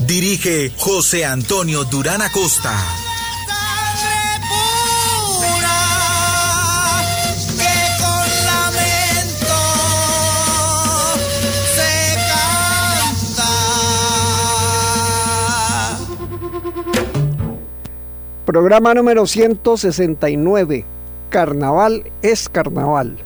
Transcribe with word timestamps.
Dirige 0.00 0.70
José 0.76 1.24
Antonio 1.24 1.84
Durán 1.84 2.22
Acosta. 2.22 2.72
Programa 18.44 18.94
número 18.94 19.26
169. 19.26 20.84
Carnaval 21.30 22.10
es 22.22 22.48
carnaval. 22.48 23.25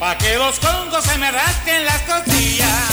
Pa' 0.00 0.16
que 0.16 0.34
los 0.36 0.58
congos 0.58 1.04
se 1.04 1.18
me 1.18 1.30
rasquen 1.30 1.84
las 1.84 2.00
costillas. 2.02 2.89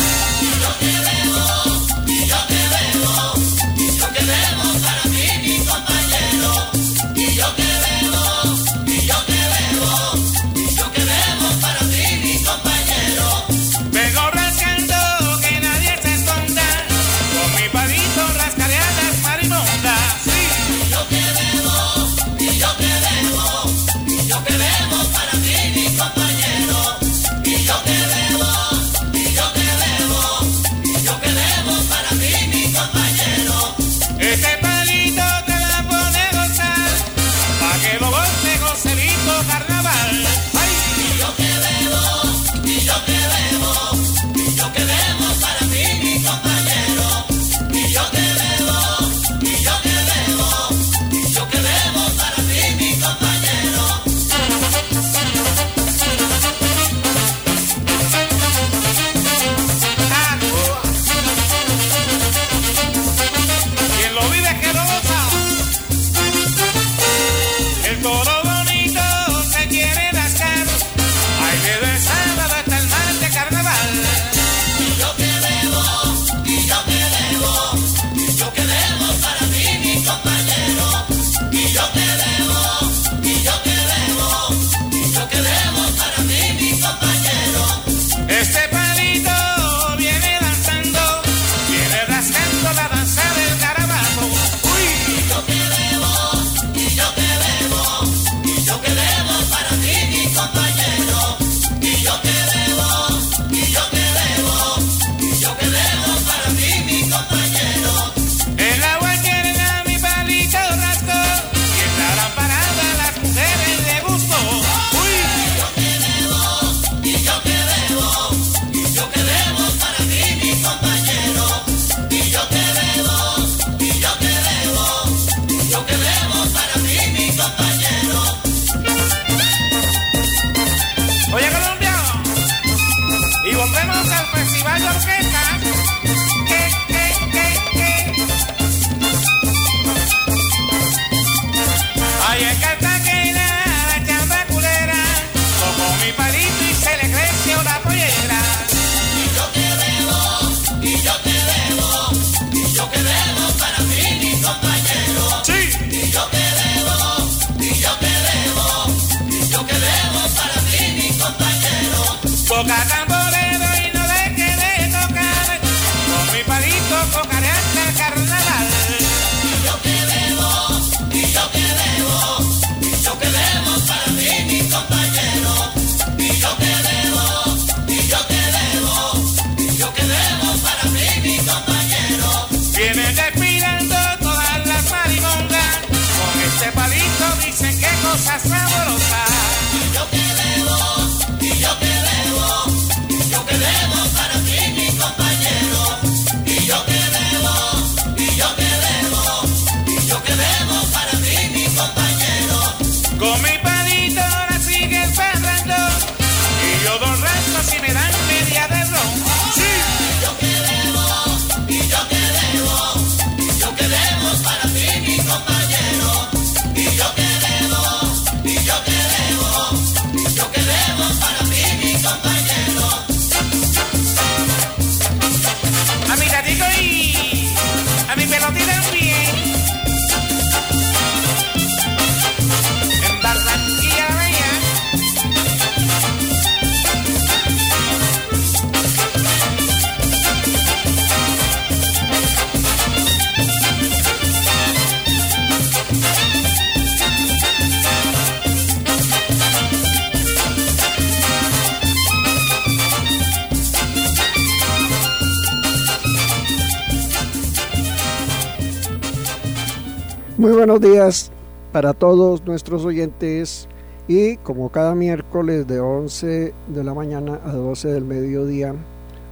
Buenos 260.57 260.81
días 260.81 261.29
para 261.71 261.93
todos 261.93 262.43
nuestros 262.43 262.83
oyentes 262.83 263.67
y 264.07 264.37
como 264.37 264.69
cada 264.69 264.95
miércoles 264.95 265.67
de 265.67 265.79
11 265.79 266.51
de 266.69 266.83
la 266.83 266.95
mañana 266.95 267.39
a 267.45 267.51
12 267.51 267.89
del 267.89 268.05
mediodía, 268.05 268.73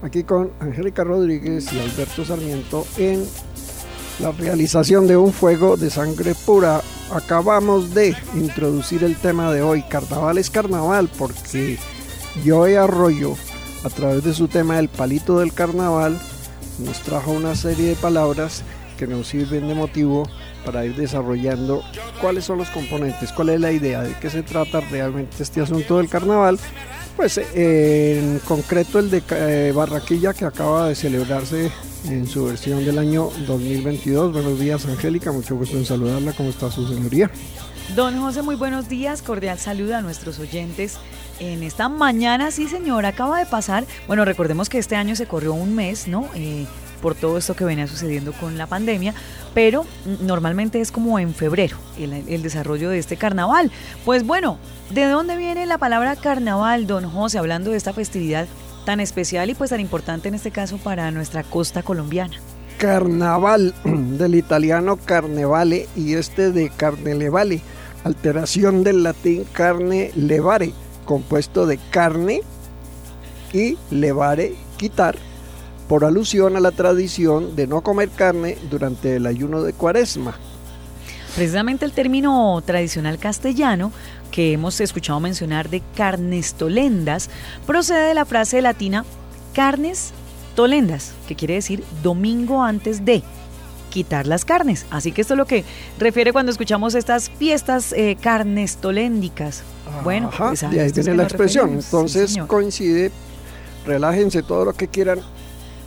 aquí 0.04 0.24
con 0.24 0.52
Angélica 0.60 1.04
Rodríguez 1.04 1.74
y 1.74 1.80
Alberto 1.80 2.26
Sarmiento 2.26 2.86
en 3.00 3.26
la 4.20 4.34
realización 4.34 5.08
de 5.08 5.18
un 5.18 5.34
fuego 5.34 5.78
de 5.78 5.90
sangre 5.90 6.36
pura. 6.46 6.82
Acabamos 7.12 7.96
de 7.96 8.16
introducir 8.36 9.04
el 9.04 9.16
tema 9.16 9.52
de 9.52 9.64
hoy, 9.64 9.82
carnaval 9.82 10.38
es 10.38 10.52
carnaval, 10.52 11.10
porque 11.18 11.80
Joey 12.46 12.76
Arroyo, 12.76 13.34
a 13.84 13.90
través 13.90 14.24
de 14.24 14.36
su 14.36 14.48
tema 14.48 14.78
El 14.78 14.90
palito 14.90 15.40
del 15.40 15.54
carnaval, 15.54 16.20
nos 16.78 17.02
trajo 17.02 17.32
una 17.32 17.56
serie 17.56 17.90
de 17.90 17.96
palabras 17.96 18.62
que 19.00 19.08
nos 19.08 19.30
sirven 19.30 19.68
de 19.68 19.74
motivo 19.74 20.28
para 20.66 20.86
ir 20.86 20.96
desarrollando 20.96 21.84
cuáles 22.20 22.46
son 22.46 22.58
los 22.58 22.70
componentes, 22.70 23.32
cuál 23.32 23.50
es 23.50 23.62
la 23.62 23.72
idea, 23.72 24.02
de 24.02 24.14
qué 24.16 24.30
se 24.30 24.44
trata 24.44 24.82
realmente 24.82 25.42
este 25.42 25.62
asunto 25.62 25.98
del 25.98 26.10
carnaval. 26.10 26.60
Pues 27.16 27.38
eh, 27.38 28.20
en 28.20 28.40
concreto 28.40 29.00
el 29.00 29.10
de 29.10 29.24
eh, 29.30 29.72
Barraquilla 29.74 30.34
que 30.34 30.44
acaba 30.44 30.90
de 30.90 30.96
celebrarse 30.96 31.72
en 32.10 32.28
su 32.28 32.46
versión 32.46 32.84
del 32.84 33.00
año 33.00 33.30
2022. 33.48 34.34
Buenos 34.34 34.60
días 34.60 34.86
Angélica, 34.86 35.32
mucho 35.32 35.56
gusto 35.56 35.78
en 35.78 35.86
saludarla, 35.86 36.34
¿cómo 36.34 36.50
está 36.50 36.70
su 36.70 36.88
señoría? 36.88 37.32
Don 37.96 38.20
José, 38.20 38.42
muy 38.42 38.56
buenos 38.56 38.90
días, 38.90 39.22
cordial 39.22 39.60
saludo 39.60 39.96
a 39.96 40.02
nuestros 40.02 40.40
oyentes. 40.40 40.98
En 41.40 41.64
esta 41.64 41.88
mañana, 41.88 42.50
sí 42.52 42.68
señor, 42.68 43.06
acaba 43.06 43.40
de 43.40 43.46
pasar, 43.46 43.86
bueno, 44.08 44.26
recordemos 44.26 44.70
que 44.70 44.80
este 44.80 44.96
año 44.96 45.16
se 45.16 45.28
corrió 45.28 45.54
un 45.54 45.76
mes, 45.76 46.08
¿no? 46.08 46.28
Eh, 46.34 46.66
por 47.06 47.14
todo 47.14 47.38
esto 47.38 47.56
que 47.56 47.64
venía 47.64 47.86
sucediendo 47.86 48.34
con 48.34 48.58
la 48.58 48.66
pandemia, 48.66 49.14
pero 49.54 49.86
normalmente 50.22 50.82
es 50.82 50.92
como 50.92 51.20
en 51.20 51.36
febrero 51.36 51.78
el, 52.00 52.42
desarrollo 52.42 52.90
de 52.90 52.98
este 52.98 53.16
carnaval. 53.16 53.72
Pues 54.06 54.26
bueno, 54.26 54.58
¿de 54.90 55.06
dónde 55.06 55.38
viene 55.38 55.68
la 55.68 55.78
palabra 55.78 56.16
carnaval, 56.16 56.88
don 56.88 57.08
José, 57.08 57.38
hablando 57.38 57.70
de 57.70 57.78
esta 57.78 57.94
festividad 57.94 58.48
tan 58.88 59.00
especial 59.00 59.52
y 59.52 59.54
pues 59.54 59.70
tan 59.70 59.82
importante 59.82 60.30
en 60.30 60.34
este 60.34 60.50
caso 60.50 60.80
para 60.80 61.12
nuestra 61.12 61.44
costa 61.44 61.84
colombiana? 61.84 62.38
Carnaval, 62.80 63.76
del 63.84 64.34
italiano 64.34 64.98
carnevale 64.98 65.88
y 65.96 66.16
este 66.16 66.52
de 66.52 66.72
carnelevale, 66.76 67.62
alteración 68.04 68.84
del 68.84 69.04
latín 69.04 69.46
carne 69.54 70.10
levare, 70.16 70.74
compuesto 71.06 71.68
de 71.68 71.78
carne 71.92 72.42
y 73.54 73.78
levare, 73.92 74.56
quitar, 74.78 75.16
por 75.88 76.06
alusión 76.06 76.56
a 76.56 76.60
la 76.60 76.72
tradición 76.72 77.56
de 77.56 77.68
no 77.68 77.82
comer 77.82 78.10
carne 78.10 78.58
durante 78.70 79.18
el 79.18 79.26
ayuno 79.26 79.64
de 79.64 79.74
cuaresma. 79.74 80.36
Precisamente 81.36 81.86
el 81.86 81.92
término 81.92 82.62
tradicional 82.66 83.18
castellano 83.20 83.92
que 84.32 84.54
hemos 84.54 84.80
escuchado 84.80 85.20
mencionar 85.20 85.70
de 85.70 85.82
carnes 85.96 86.54
tolendas 86.54 87.30
procede 87.66 88.08
de 88.08 88.14
la 88.14 88.26
frase 88.26 88.62
latina 88.62 89.06
carnes 89.54 90.12
tolendas, 90.56 91.14
que 91.28 91.36
quiere 91.36 91.56
decir 91.56 91.84
domingo 92.02 92.64
antes 92.64 93.06
de 93.06 93.22
quitar 93.90 94.28
las 94.28 94.44
carnes. 94.44 94.86
Así 94.90 95.12
que 95.12 95.22
esto 95.22 95.36
es 95.36 95.38
lo 95.38 95.46
que 95.46 95.64
refiere 96.00 96.34
cuando 96.34 96.52
escuchamos 96.52 96.96
estas 96.96 97.30
fiestas 97.30 97.94
eh, 97.94 98.18
carnes 98.20 98.78
toléndicas. 98.78 99.64
Bueno, 100.04 100.28
Ajá, 100.28 100.50
pues 100.50 100.62
de 100.70 100.82
ahí 100.82 100.92
viene 100.92 101.16
la 101.16 101.24
expresión. 101.24 101.74
Entonces 101.74 102.32
sí, 102.32 102.40
coincide, 102.42 103.12
relájense 103.86 104.44
todo 104.44 104.66
lo 104.66 104.74
que 104.74 104.88
quieran, 104.88 105.20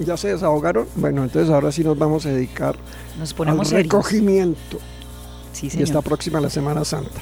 ya 0.05 0.17
se 0.17 0.29
desahogaron. 0.29 0.87
Bueno, 0.97 1.25
entonces 1.25 1.51
ahora 1.51 1.73
sí 1.73 1.85
nos 1.85 1.99
vamos 1.99 2.27
a 2.27 2.31
dedicar 2.31 2.77
nos 3.19 3.35
ponemos 3.35 3.73
al 3.73 3.83
recogimiento. 3.83 4.79
Sí, 5.53 5.69
y 5.77 5.83
está 5.83 6.03
próxima 6.03 6.41
la 6.41 6.51
Semana 6.51 6.85
Santa. 6.85 7.21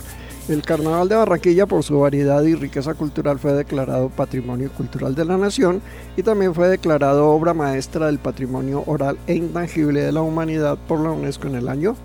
El 0.48 0.62
Carnaval 0.62 1.08
de 1.08 1.16
Barranquilla, 1.16 1.66
por 1.66 1.82
su 1.82 1.98
variedad 1.98 2.40
y 2.44 2.54
riqueza 2.54 2.94
cultural, 2.94 3.38
fue 3.40 3.52
declarado 3.52 4.10
Patrimonio 4.10 4.70
Cultural 4.70 5.14
de 5.14 5.24
la 5.24 5.36
Nación 5.36 5.82
y 6.16 6.22
también 6.22 6.54
fue 6.54 6.68
declarado 6.68 7.30
Obra 7.30 7.52
Maestra 7.52 8.06
del 8.06 8.20
Patrimonio 8.20 8.84
Oral 8.86 9.18
e 9.26 9.34
Intangible 9.34 10.02
de 10.02 10.12
la 10.12 10.22
Humanidad 10.22 10.78
por 10.86 11.00
la 11.00 11.10
UNESCO 11.10 11.48
en 11.48 11.56
el 11.56 11.68
año 11.68 11.96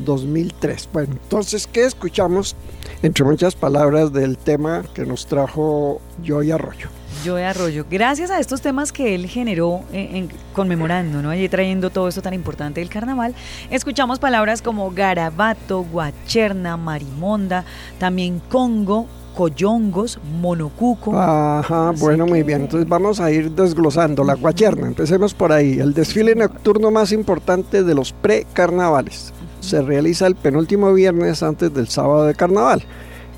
2003. 0.00 0.88
Bueno, 0.92 1.12
entonces, 1.12 1.68
¿qué 1.68 1.84
escuchamos? 1.84 2.56
Entre 3.02 3.24
muchas 3.24 3.54
palabras 3.54 4.12
del 4.12 4.36
tema 4.36 4.82
que 4.94 5.06
nos 5.06 5.26
trajo 5.26 6.00
Joy 6.24 6.50
Arroyo. 6.50 6.88
Joy 7.24 7.42
Arroyo, 7.42 7.84
gracias 7.90 8.30
a 8.30 8.38
estos 8.40 8.60
temas 8.60 8.92
que 8.92 9.14
él 9.14 9.26
generó 9.26 9.82
en, 9.92 10.16
en, 10.16 10.28
conmemorando, 10.52 11.22
¿no? 11.22 11.30
Allí 11.30 11.48
trayendo 11.48 11.90
todo 11.90 12.08
esto 12.08 12.22
tan 12.22 12.34
importante 12.34 12.80
del 12.80 12.88
carnaval, 12.88 13.34
escuchamos 13.70 14.18
palabras 14.18 14.62
como 14.62 14.90
garabato, 14.90 15.84
guacherna, 15.84 16.76
marimonda, 16.76 17.64
también 17.98 18.40
congo, 18.48 19.06
coyongos, 19.36 20.18
monocuco. 20.40 21.16
Ajá, 21.16 21.92
bueno, 21.98 22.26
muy 22.26 22.42
bien. 22.42 22.62
Entonces 22.62 22.88
vamos 22.88 23.20
a 23.20 23.30
ir 23.30 23.50
desglosando 23.50 24.24
la 24.24 24.34
guacherna. 24.34 24.86
Empecemos 24.86 25.34
por 25.34 25.52
ahí. 25.52 25.78
El 25.78 25.92
desfile 25.92 26.34
nocturno 26.34 26.90
más 26.90 27.12
importante 27.12 27.84
de 27.84 27.94
los 27.94 28.12
precarnavales. 28.12 29.32
Se 29.60 29.82
realiza 29.82 30.26
el 30.26 30.36
penúltimo 30.36 30.92
viernes 30.94 31.42
antes 31.42 31.72
del 31.74 31.88
sábado 31.88 32.24
de 32.24 32.34
carnaval. 32.34 32.82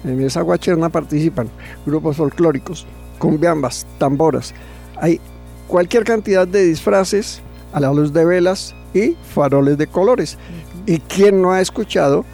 En 0.04 0.22
esa 0.22 0.42
guacherna 0.42 0.88
participan 0.88 1.48
grupos 1.84 2.16
folclóricos, 2.16 2.86
cumbiambas, 3.18 3.86
tamboras. 3.98 4.54
Hay 5.00 5.20
cualquier 5.66 6.04
cantidad 6.04 6.46
de 6.46 6.64
disfraces 6.64 7.40
a 7.72 7.80
la 7.80 7.92
luz 7.92 8.12
de 8.12 8.24
velas 8.24 8.74
y 8.94 9.16
faroles 9.34 9.78
de 9.78 9.86
colores. 9.86 10.38
¿Y 10.86 10.98
quién 11.00 11.42
no 11.42 11.52
ha 11.52 11.60
escuchado 11.60 12.24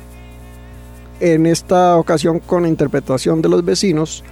en 1.21 1.47
esta 1.47 1.97
ocasión 1.97 2.39
con 2.39 2.67
interpretación 2.67 3.43
de 3.43 3.49
los 3.49 3.65
vecinos 3.65 4.23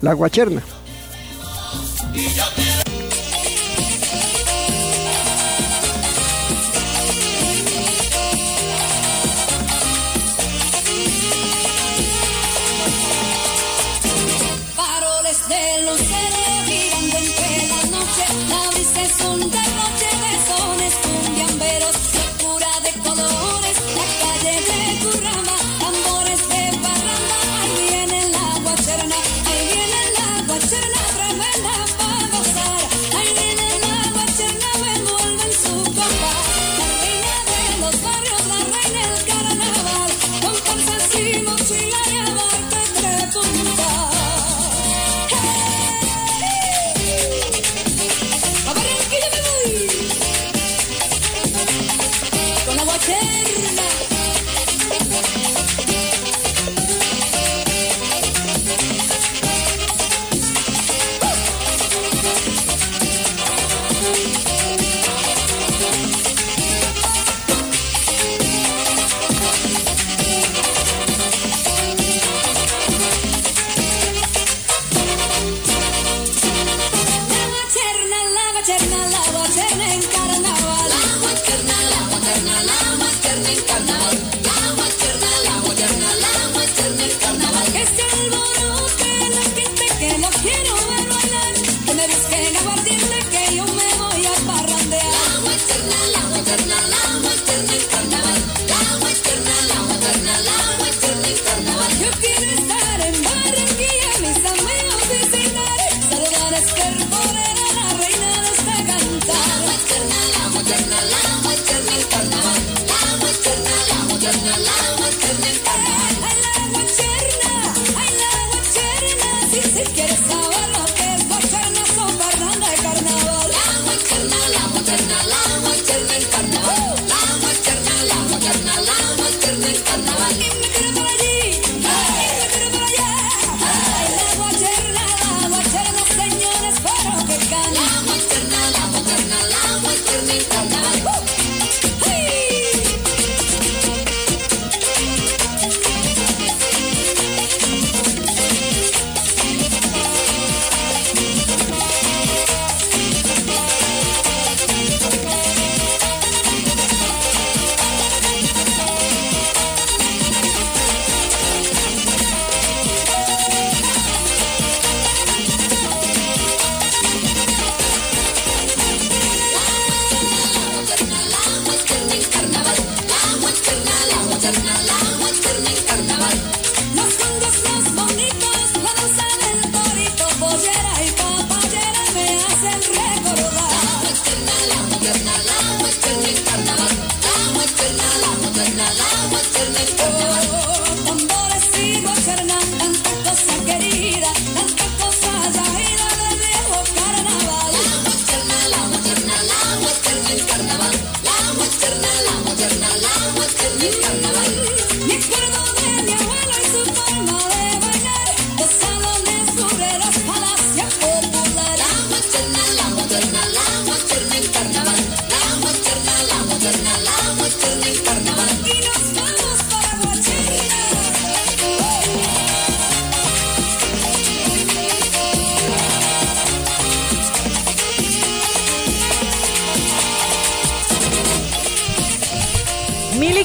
la 0.00 0.14
guacherna? 0.14 0.62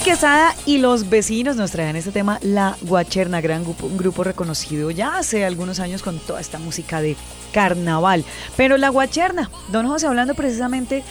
Quesada 0.05 0.55
y 0.67 0.77
los 0.77 1.09
vecinos 1.09 1.55
nos 1.55 1.71
traen 1.71 1.95
este 1.95 2.12
tema 2.12 2.38
La 2.43 2.77
Guacherna, 2.83 3.41
gran 3.41 3.63
grupo, 3.63 3.88
un 3.88 3.97
grupo 3.97 4.24
reconocido 4.24 4.91
ya 4.91 5.17
hace 5.17 5.43
algunos 5.43 5.79
años 5.79 6.03
con 6.03 6.19
toda 6.19 6.39
esta 6.39 6.59
música 6.59 7.01
de 7.01 7.15
carnaval. 7.51 8.24
Pero 8.55 8.77
La 8.77 8.89
Guacherna, 8.89 9.50
don 9.71 9.88
José, 9.88 10.05
hablando 10.05 10.35
precisamente, 10.35 11.03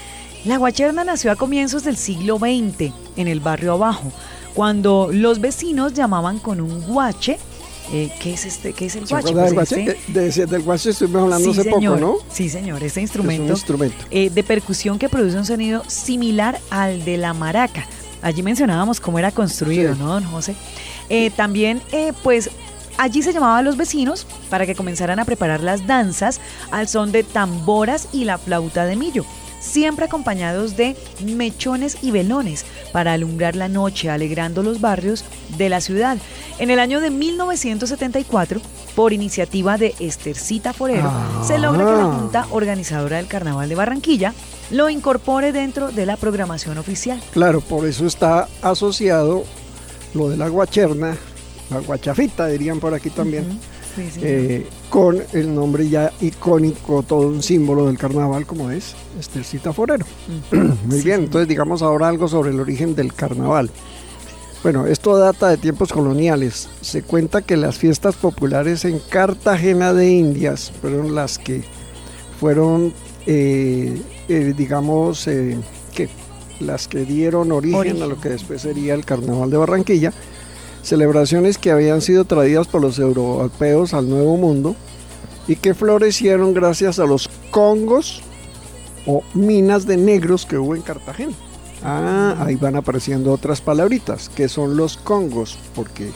La 0.45 0.59
Guacherna 0.59 1.03
nació 1.03 1.33
a 1.33 1.37
comienzos 1.37 1.83
del 1.83 1.97
siglo 1.97 2.39
XX 2.39 2.93
en 3.17 3.27
el 3.27 3.41
barrio 3.41 3.73
abajo, 3.73 4.13
cuando 4.55 5.09
los 5.11 5.41
vecinos 5.41 5.93
llamaban 5.93 6.39
con 6.39 6.61
un 6.61 6.81
guache 6.83 7.39
eh, 7.93 8.11
¿qué 8.21 8.33
es 8.33 8.47
este? 8.47 8.73
¿Qué 8.73 8.87
es 8.87 8.95
el 8.97 9.07
guache? 9.07 9.35
Pues 9.35 9.73
este... 9.73 9.99
de, 10.09 10.47
del 10.47 10.63
guache 10.63 10.91
estuvimos 10.91 11.25
hablando 11.25 11.51
hace 11.51 11.65
poco, 11.65 11.97
¿no? 11.97 12.17
Sí, 12.31 12.49
señor. 12.49 12.83
Este 12.83 13.01
instrumento, 13.01 13.43
es 13.43 13.51
un 13.51 13.57
instrumento. 13.57 14.05
Eh, 14.11 14.31
de 14.31 14.43
percusión 14.43 14.99
que 14.99 15.09
produce 15.09 15.37
un 15.37 15.45
sonido 15.45 15.83
similar 15.89 16.61
al 16.71 17.05
de 17.05 17.19
la 17.19 17.35
maraca. 17.35 17.87
Allí 18.25 18.43
mencionábamos 18.43 19.01
cómo 19.01 19.19
era 19.19 19.31
construido, 19.31 19.95
¿no, 19.95 20.07
don 20.07 20.25
José? 20.25 20.57
Eh, 21.11 21.31
también, 21.31 21.83
eh, 21.93 22.15
pues, 22.23 22.49
allí 22.97 23.23
se 23.23 23.35
llamaba 23.35 23.59
a 23.59 23.63
los 23.63 23.77
vecinos 23.77 24.27
para 24.49 24.65
que 24.65 24.75
comenzaran 24.75 25.21
a 25.21 25.27
preparar 25.27 25.61
las 25.61 25.87
danzas 25.87 26.41
al 26.71 26.89
son 26.89 27.13
de 27.13 27.23
tamboras 27.23 28.09
y 28.13 28.25
la 28.25 28.39
flauta 28.39 28.87
de 28.87 28.97
millo 28.97 29.27
siempre 29.61 30.05
acompañados 30.05 30.77
de 30.77 30.95
mechones 31.25 31.97
y 32.03 32.11
velones 32.11 32.65
para 32.93 33.15
alumbrar 33.15 33.57
la 33.57 33.69
noche, 33.69 34.11
alegrando 34.11 34.63
los 34.63 34.81
barrios 34.81 35.25
de 35.57 35.69
la 35.69 35.81
ciudad. 35.81 36.19
En 36.59 36.71
el 36.71 36.79
año 36.79 37.01
de 37.01 37.11
1974, 37.11 38.61
por 38.95 39.13
iniciativa 39.13 39.79
de 39.79 39.95
Estercita 39.99 40.73
Forero, 40.73 41.11
se 41.47 41.59
logra 41.59 41.85
que 41.85 41.93
la 41.93 42.05
Ah. 42.05 42.17
Junta 42.19 42.47
Organizadora 42.51 43.17
del 43.17 43.27
Carnaval 43.27 43.69
de 43.69 43.75
Barranquilla 43.75 44.35
lo 44.71 44.89
incorpore 44.91 45.53
dentro 45.53 45.91
de 45.93 46.07
la 46.07 46.17
programación 46.17 46.79
oficial. 46.79 47.21
Claro, 47.33 47.61
por 47.61 47.87
eso 47.87 48.07
está 48.07 48.49
asociado 48.63 49.45
lo 50.15 50.29
de 50.29 50.37
la 50.37 50.49
guacherna, 50.49 51.17
la 51.71 51.81
guachafita 51.81 52.47
dirían 52.47 52.81
por 52.81 52.95
aquí 52.95 53.11
también, 53.11 53.59
Sí, 53.97 54.09
sí. 54.13 54.21
eh, 54.23 54.67
con 54.91 55.23
el 55.33 55.55
nombre 55.55 55.89
ya 55.89 56.13
icónico, 56.21 57.03
todo 57.03 57.29
un 57.29 57.43
símbolo 57.43 57.87
del 57.87 57.97
carnaval 57.99 58.45
como 58.47 58.71
es 58.71 58.95
Estercita 59.21 59.73
Forero. 59.73 60.05
Muy 60.53 61.01
bien, 61.03 61.25
entonces 61.25 61.47
digamos 61.49 61.81
ahora 61.83 62.09
algo 62.09 62.27
sobre 62.29 62.51
el 62.51 62.59
origen 62.61 62.95
del 62.95 63.13
carnaval. 63.15 63.71
Bueno, 64.65 64.87
esto 64.87 65.17
data 65.19 65.49
de 65.51 65.59
tiempos 65.59 65.93
coloniales. 65.93 66.69
Se 66.81 67.03
cuenta 67.03 67.43
que 67.43 67.57
las 67.57 67.77
fiestas 67.77 68.15
populares 68.17 68.85
en 68.87 68.99
Cartagena 68.99 69.93
de 69.93 70.11
Indias 70.11 70.73
fueron 70.81 71.15
las 71.15 71.39
que 71.39 71.63
fueron, 72.41 72.95
eh, 73.27 74.01
eh, 74.29 74.55
digamos, 74.57 75.27
eh, 75.27 75.59
que 75.95 76.09
las 76.61 76.89
que 76.89 77.05
dieron 77.05 77.53
origen, 77.53 77.79
Origen. 77.79 78.03
a 78.03 78.07
lo 78.07 78.21
que 78.21 78.31
después 78.31 78.63
sería 78.63 78.95
el 78.95 79.05
Carnaval 79.05 79.51
de 79.51 79.57
Barranquilla. 79.57 80.13
Celebraciones 80.83 81.59
que 81.59 81.71
habían 81.71 82.03
sido 82.03 82.25
traídas 82.25 82.67
por 82.67 82.83
los 82.83 82.99
europeos 82.99 83.95
al 83.95 84.09
Nuevo 84.09 84.37
Mundo 84.37 84.77
y 85.49 85.57
que 85.57 85.75
florecieron 85.75 86.55
gracias 86.55 86.99
a 86.99 87.07
los 87.07 87.29
congos 87.51 88.23
o 89.07 89.23
minas 89.35 89.87
de 89.87 89.97
negros 89.97 90.47
que 90.47 90.59
hubo 90.59 90.75
en 90.75 90.83
Cartagena. 90.83 91.33
Ah, 91.83 92.37
ahí 92.41 92.57
van 92.57 92.77
apareciendo 92.77 93.33
otras 93.33 93.61
palabritas, 93.61 94.31
que 94.31 94.49
son 94.49 94.77
los 94.77 94.97
congos, 94.97 95.59
porque, 95.75 96.11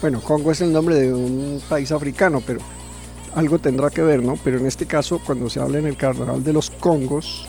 bueno, 0.00 0.20
Congo 0.20 0.50
es 0.50 0.60
el 0.60 0.72
nombre 0.72 0.96
de 0.96 1.14
un 1.14 1.62
país 1.68 1.92
africano, 1.92 2.42
pero 2.44 2.60
algo 3.34 3.58
tendrá 3.58 3.90
que 3.90 4.02
ver, 4.02 4.22
¿no? 4.22 4.36
Pero 4.42 4.58
en 4.58 4.66
este 4.66 4.86
caso, 4.86 5.20
cuando 5.24 5.50
se 5.50 5.60
habla 5.60 5.78
en 5.78 5.86
el 5.86 5.96
carnaval 5.96 6.42
de 6.44 6.52
los 6.52 6.70
congos, 6.70 7.46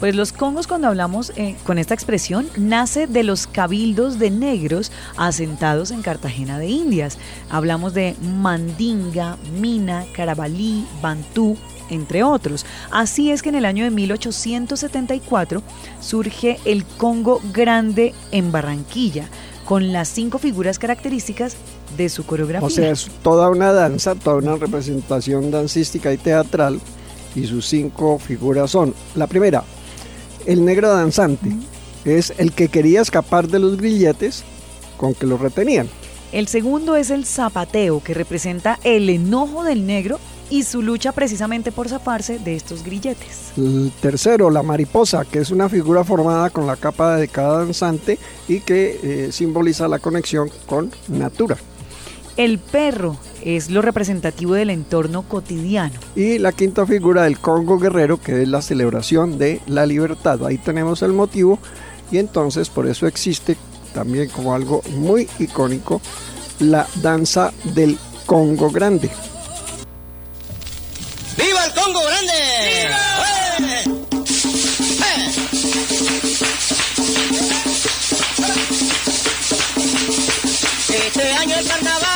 Pues 0.00 0.16
los 0.16 0.32
congos 0.32 0.66
cuando 0.66 0.88
hablamos 0.88 1.30
eh, 1.36 1.54
con 1.62 1.78
esta 1.78 1.94
expresión 1.94 2.48
nace 2.56 3.06
de 3.06 3.22
los 3.22 3.46
cabildos 3.46 4.18
de 4.18 4.32
negros 4.32 4.90
asentados 5.16 5.92
en 5.92 6.02
Cartagena 6.02 6.58
de 6.58 6.66
Indias. 6.66 7.18
Hablamos 7.48 7.94
de 7.94 8.16
Mandinga, 8.20 9.36
Mina, 9.60 10.04
Carabalí, 10.12 10.88
Bantú, 11.00 11.56
entre 11.88 12.24
otros. 12.24 12.66
Así 12.90 13.30
es 13.30 13.42
que 13.42 13.50
en 13.50 13.54
el 13.54 13.64
año 13.64 13.84
de 13.84 13.90
1874 13.92 15.62
surge 16.00 16.58
el 16.64 16.84
Congo 16.84 17.40
Grande 17.52 18.12
en 18.32 18.50
Barranquilla, 18.50 19.28
con 19.64 19.92
las 19.92 20.08
cinco 20.08 20.40
figuras 20.40 20.80
características 20.80 21.56
de 21.96 22.08
su 22.08 22.24
coreografía. 22.24 22.66
o 22.66 22.70
sea, 22.70 22.90
es 22.90 23.08
toda 23.22 23.50
una 23.50 23.72
danza, 23.72 24.14
toda 24.14 24.36
una 24.36 24.56
representación 24.56 25.50
dancística 25.50 26.12
y 26.12 26.18
teatral, 26.18 26.80
y 27.34 27.46
sus 27.46 27.66
cinco 27.66 28.18
figuras 28.18 28.70
son, 28.70 28.94
la 29.14 29.26
primera, 29.26 29.64
el 30.46 30.64
negro 30.64 30.90
danzante, 30.90 31.50
es 32.04 32.32
el 32.38 32.52
que 32.52 32.68
quería 32.68 33.00
escapar 33.00 33.48
de 33.48 33.58
los 33.58 33.76
grilletes 33.76 34.44
con 34.96 35.14
que 35.14 35.26
lo 35.26 35.36
retenían. 35.36 35.88
El 36.32 36.48
segundo 36.48 36.96
es 36.96 37.10
el 37.10 37.26
zapateo, 37.26 38.02
que 38.02 38.14
representa 38.14 38.78
el 38.84 39.10
enojo 39.10 39.64
del 39.64 39.86
negro 39.86 40.18
y 40.48 40.64
su 40.64 40.82
lucha 40.82 41.12
precisamente 41.12 41.72
por 41.72 41.88
zafarse 41.88 42.38
de 42.38 42.56
estos 42.56 42.82
grilletes. 42.84 43.52
El 43.56 43.90
tercero, 44.00 44.50
la 44.50 44.62
mariposa, 44.62 45.24
que 45.24 45.38
es 45.38 45.50
una 45.50 45.68
figura 45.68 46.04
formada 46.04 46.50
con 46.50 46.66
la 46.66 46.76
capa 46.76 47.16
de 47.16 47.28
cada 47.28 47.58
danzante 47.58 48.18
y 48.48 48.60
que 48.60 49.00
eh, 49.02 49.32
simboliza 49.32 49.88
la 49.88 49.98
conexión 49.98 50.50
con 50.66 50.90
natura. 51.08 51.56
El 52.36 52.58
perro 52.58 53.16
es 53.42 53.70
lo 53.70 53.82
representativo 53.82 54.54
del 54.54 54.70
entorno 54.70 55.22
cotidiano. 55.22 55.98
Y 56.16 56.38
la 56.38 56.52
quinta 56.52 56.86
figura 56.86 57.24
del 57.24 57.38
Congo 57.38 57.78
guerrero, 57.78 58.20
que 58.20 58.42
es 58.42 58.48
la 58.48 58.62
celebración 58.62 59.38
de 59.38 59.60
la 59.66 59.84
libertad. 59.84 60.44
Ahí 60.46 60.58
tenemos 60.58 61.02
el 61.02 61.12
motivo 61.12 61.58
y 62.10 62.18
entonces 62.18 62.70
por 62.70 62.86
eso 62.86 63.06
existe 63.06 63.56
también 63.94 64.28
como 64.30 64.54
algo 64.54 64.82
muy 64.96 65.28
icónico 65.38 66.00
la 66.60 66.86
danza 67.02 67.52
del 67.64 67.98
Congo 68.26 68.70
Grande. 68.70 69.10
¡Viva 71.36 71.66
el 71.66 71.72
Congo 71.72 72.00
Grande! 72.04 72.32
¡Viva! 72.64 72.96
¡Eh! 73.58 73.84
¡Eh! 73.84 73.84
¡Eh! 75.04 75.28
¡Eh! 75.28 75.46
Este 81.06 81.32
año 81.32 81.56
el 81.58 81.66
carnaval 81.66 82.11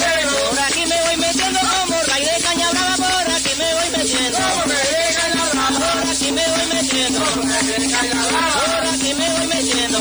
tengo. 0.00 0.50
Por 0.50 0.58
aquí 0.60 0.86
me 0.86 1.00
voy 1.02 1.16
metiendo 1.16 1.60
como 1.60 2.02
raíz 2.02 2.28
de 2.32 2.42
caña 2.42 2.70
brava, 2.70 2.96
por 2.96 3.30
aquí 3.32 3.52
me 3.58 3.74
voy 3.74 3.90
metiendo. 3.90 4.38
Por 5.78 6.10
aquí 6.10 6.32
me 6.32 6.44
voy 6.48 6.66
metiendo. 6.74 7.20
Por 7.20 8.86
aquí 8.88 9.14
me 9.14 9.30
voy 9.30 9.46
metiendo. 9.46 9.98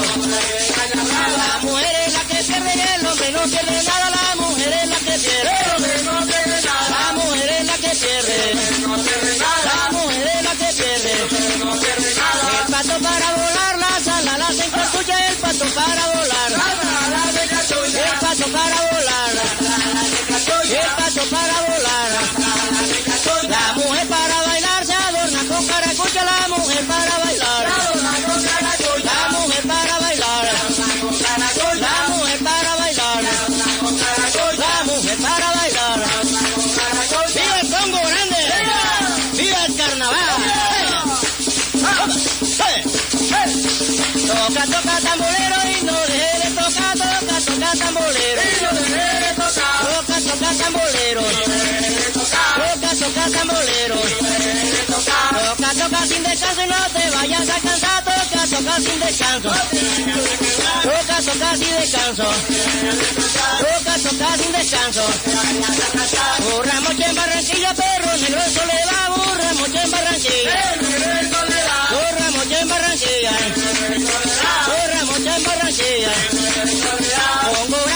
La 1.37 1.59
mujer 1.61 1.95
es 2.07 2.13
la 2.13 2.21
que 2.21 2.43
pierde 2.43 2.73
y 2.75 2.81
el 2.95 3.07
hombre 3.07 3.31
no 3.31 3.41
pierde 3.43 3.83
nada. 3.83 4.18
Toca, 50.29 50.53
tambolero. 50.53 51.21
Toca, 52.13 52.89
toca 52.99 53.23
tambolero. 53.33 53.95
Toca, 54.85 55.73
toca 55.73 56.05
sin 56.05 56.23
descanso 56.23 56.61
y 56.63 56.67
no 56.67 56.75
te 56.93 57.09
vayas 57.09 57.49
a 57.49 57.59
cansar, 57.59 58.03
toca, 58.03 58.45
toca 58.45 58.75
sin 58.79 58.99
descanso. 58.99 59.49
Toca, 60.83 61.21
toca 61.25 61.57
sin 61.57 61.75
descanso. 61.75 62.23
Toca, 63.59 63.93
toca 64.07 64.37
sin 64.37 64.51
descanso. 64.51 65.03
Burra 66.51 66.81
mocha 66.81 67.09
en 67.09 67.15
Barranquilla, 67.15 67.73
perro 67.73 68.17
negro 68.17 68.41
eso 68.41 68.65
le 68.65 68.85
va, 68.85 69.15
burra 69.15 69.53
mocha 69.55 69.81
en 69.81 69.91
Barranquilla. 69.91 70.75
Burra 71.89 72.31
mocha 72.35 72.59
en 72.59 72.69
Barranquilla. 72.69 73.31
Burra 74.67 75.05
mocha 75.05 75.35
en 75.37 75.43
Barranquilla. 75.43 76.13
Congo 77.49 77.88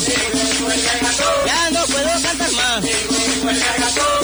Ya 0.00 1.70
no 1.72 1.84
puedo 1.86 2.22
cantar 2.22 2.52
más. 2.52 4.17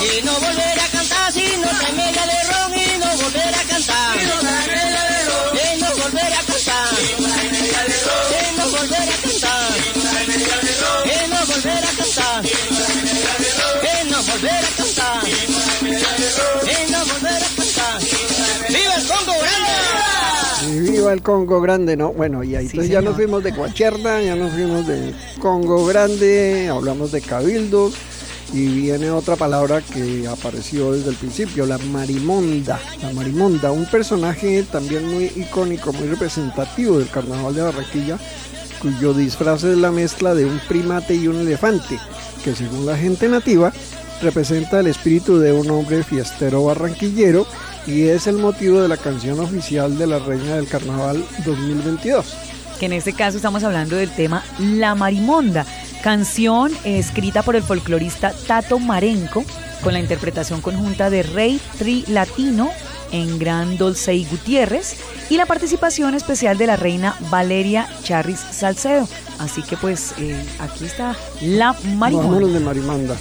El 21.12 21.22
Congo 21.22 21.60
Grande, 21.60 21.96
¿no? 21.96 22.12
Bueno, 22.12 22.42
y 22.42 22.56
ahí 22.56 22.64
Sí, 22.64 22.72
entonces 22.72 22.92
ya 22.92 23.00
nos 23.00 23.16
fuimos 23.16 23.42
de 23.42 23.52
Guacherna, 23.52 24.22
ya 24.22 24.36
nos 24.36 24.52
fuimos 24.52 24.86
de 24.86 25.14
Congo 25.40 25.84
Grande, 25.86 26.68
hablamos 26.70 27.12
de 27.12 27.20
cabildos 27.20 27.94
y 28.52 28.66
viene 28.68 29.10
otra 29.10 29.36
palabra 29.36 29.80
que 29.80 30.28
apareció 30.28 30.92
desde 30.92 31.10
el 31.10 31.16
principio, 31.16 31.66
la 31.66 31.78
marimonda. 31.78 32.80
La 33.02 33.12
marimonda, 33.12 33.72
un 33.72 33.86
personaje 33.86 34.62
también 34.70 35.12
muy 35.12 35.24
icónico, 35.34 35.92
muy 35.92 36.06
representativo 36.06 36.98
del 36.98 37.08
carnaval 37.08 37.54
de 37.54 37.62
Barranquilla, 37.62 38.18
cuyo 38.80 39.12
disfraz 39.12 39.64
es 39.64 39.78
la 39.78 39.90
mezcla 39.90 40.34
de 40.34 40.44
un 40.44 40.60
primate 40.68 41.14
y 41.14 41.26
un 41.26 41.40
elefante, 41.40 41.98
que 42.44 42.54
según 42.54 42.86
la 42.86 42.96
gente 42.96 43.28
nativa 43.28 43.72
representa 44.22 44.80
el 44.80 44.86
espíritu 44.86 45.38
de 45.38 45.52
un 45.52 45.68
hombre 45.70 46.02
fiestero 46.02 46.64
barranquillero 46.64 47.46
y 47.87 48.09
es 48.09 48.27
el 48.27 48.37
motivo 48.37 48.81
de 48.81 48.88
la 48.88 48.97
canción 48.97 49.40
oficial 49.40 49.99
de 49.99 50.07
la 50.07 50.18
Reina 50.18 50.57
del 50.57 50.68
Carnaval 50.68 51.25
2022. 51.44 52.35
que 52.79 52.87
en 52.87 52.92
este 52.92 53.12
caso 53.12 53.37
estamos 53.37 53.62
hablando 53.62 53.97
del 53.97 54.11
tema 54.11 54.42
La 54.59 54.94
Marimonda, 54.94 55.64
canción 56.03 56.73
escrita 56.85 57.42
por 57.42 57.57
el 57.57 57.62
folclorista 57.62 58.33
Tato 58.47 58.79
Marenco 58.79 59.44
con 59.83 59.92
la 59.92 60.01
interpretación 60.01 60.61
conjunta 60.61 61.11
de 61.11 61.23
Rey 61.23 61.61
Tri 61.79 62.05
Latino 62.09 62.70
en 63.12 63.38
Gran 63.38 63.77
Dolcey 63.77 64.25
Gutiérrez 64.25 64.97
y 65.31 65.37
la 65.37 65.47
participación 65.47 66.14
especial 66.14 66.59
de 66.59 66.66
la 66.66 66.77
reina 66.77 67.16
Valeria 67.31 67.88
Charris 68.03 68.40
Salcedo. 68.40 69.09
Así 69.38 69.62
que 69.62 69.77
pues 69.77 70.14
eh, 70.18 70.44
aquí 70.59 70.87
está 70.87 71.14
La 71.40 71.77
Marimonda. 71.97 72.29
Vámonos 72.29 72.53
de 72.53 72.61
Marimanda. 72.61 73.16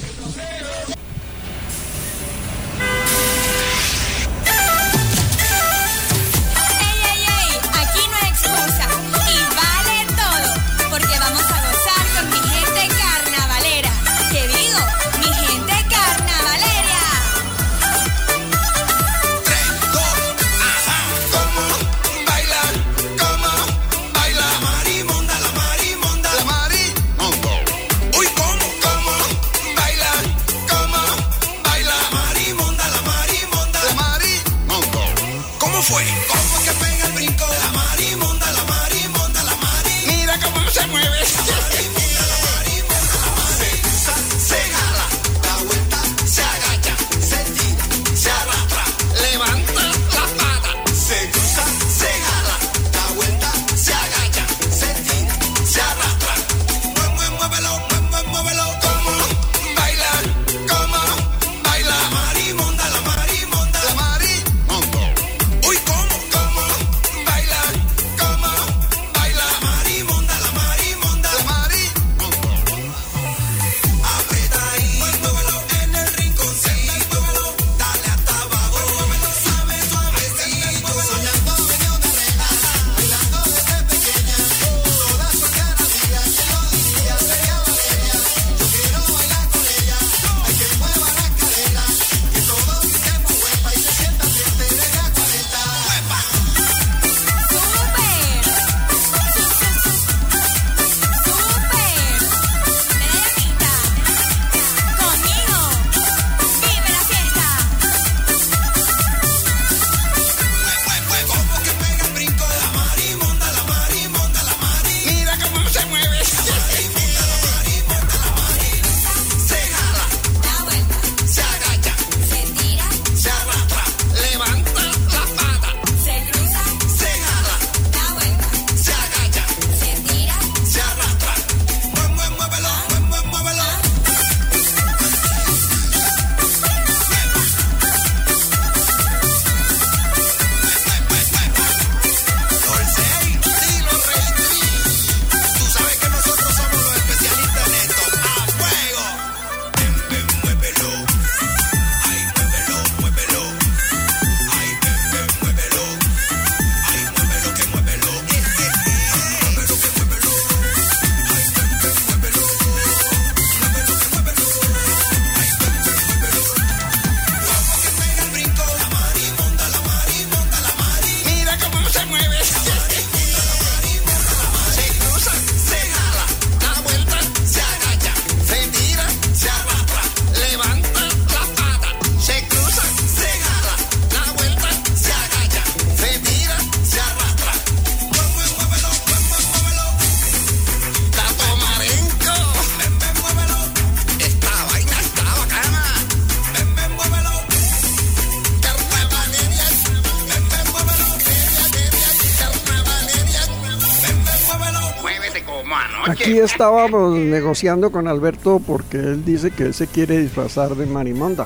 Estábamos 206.38 207.16
negociando 207.18 207.92
con 207.92 208.08
Alberto 208.08 208.62
porque 208.66 208.98
él 208.98 209.26
dice 209.26 209.52
que 209.52 209.64
él 209.64 209.74
se 209.74 209.88
quiere 209.88 210.18
disfrazar 210.18 210.76
de 210.76 210.86
Marimonda. 210.86 211.46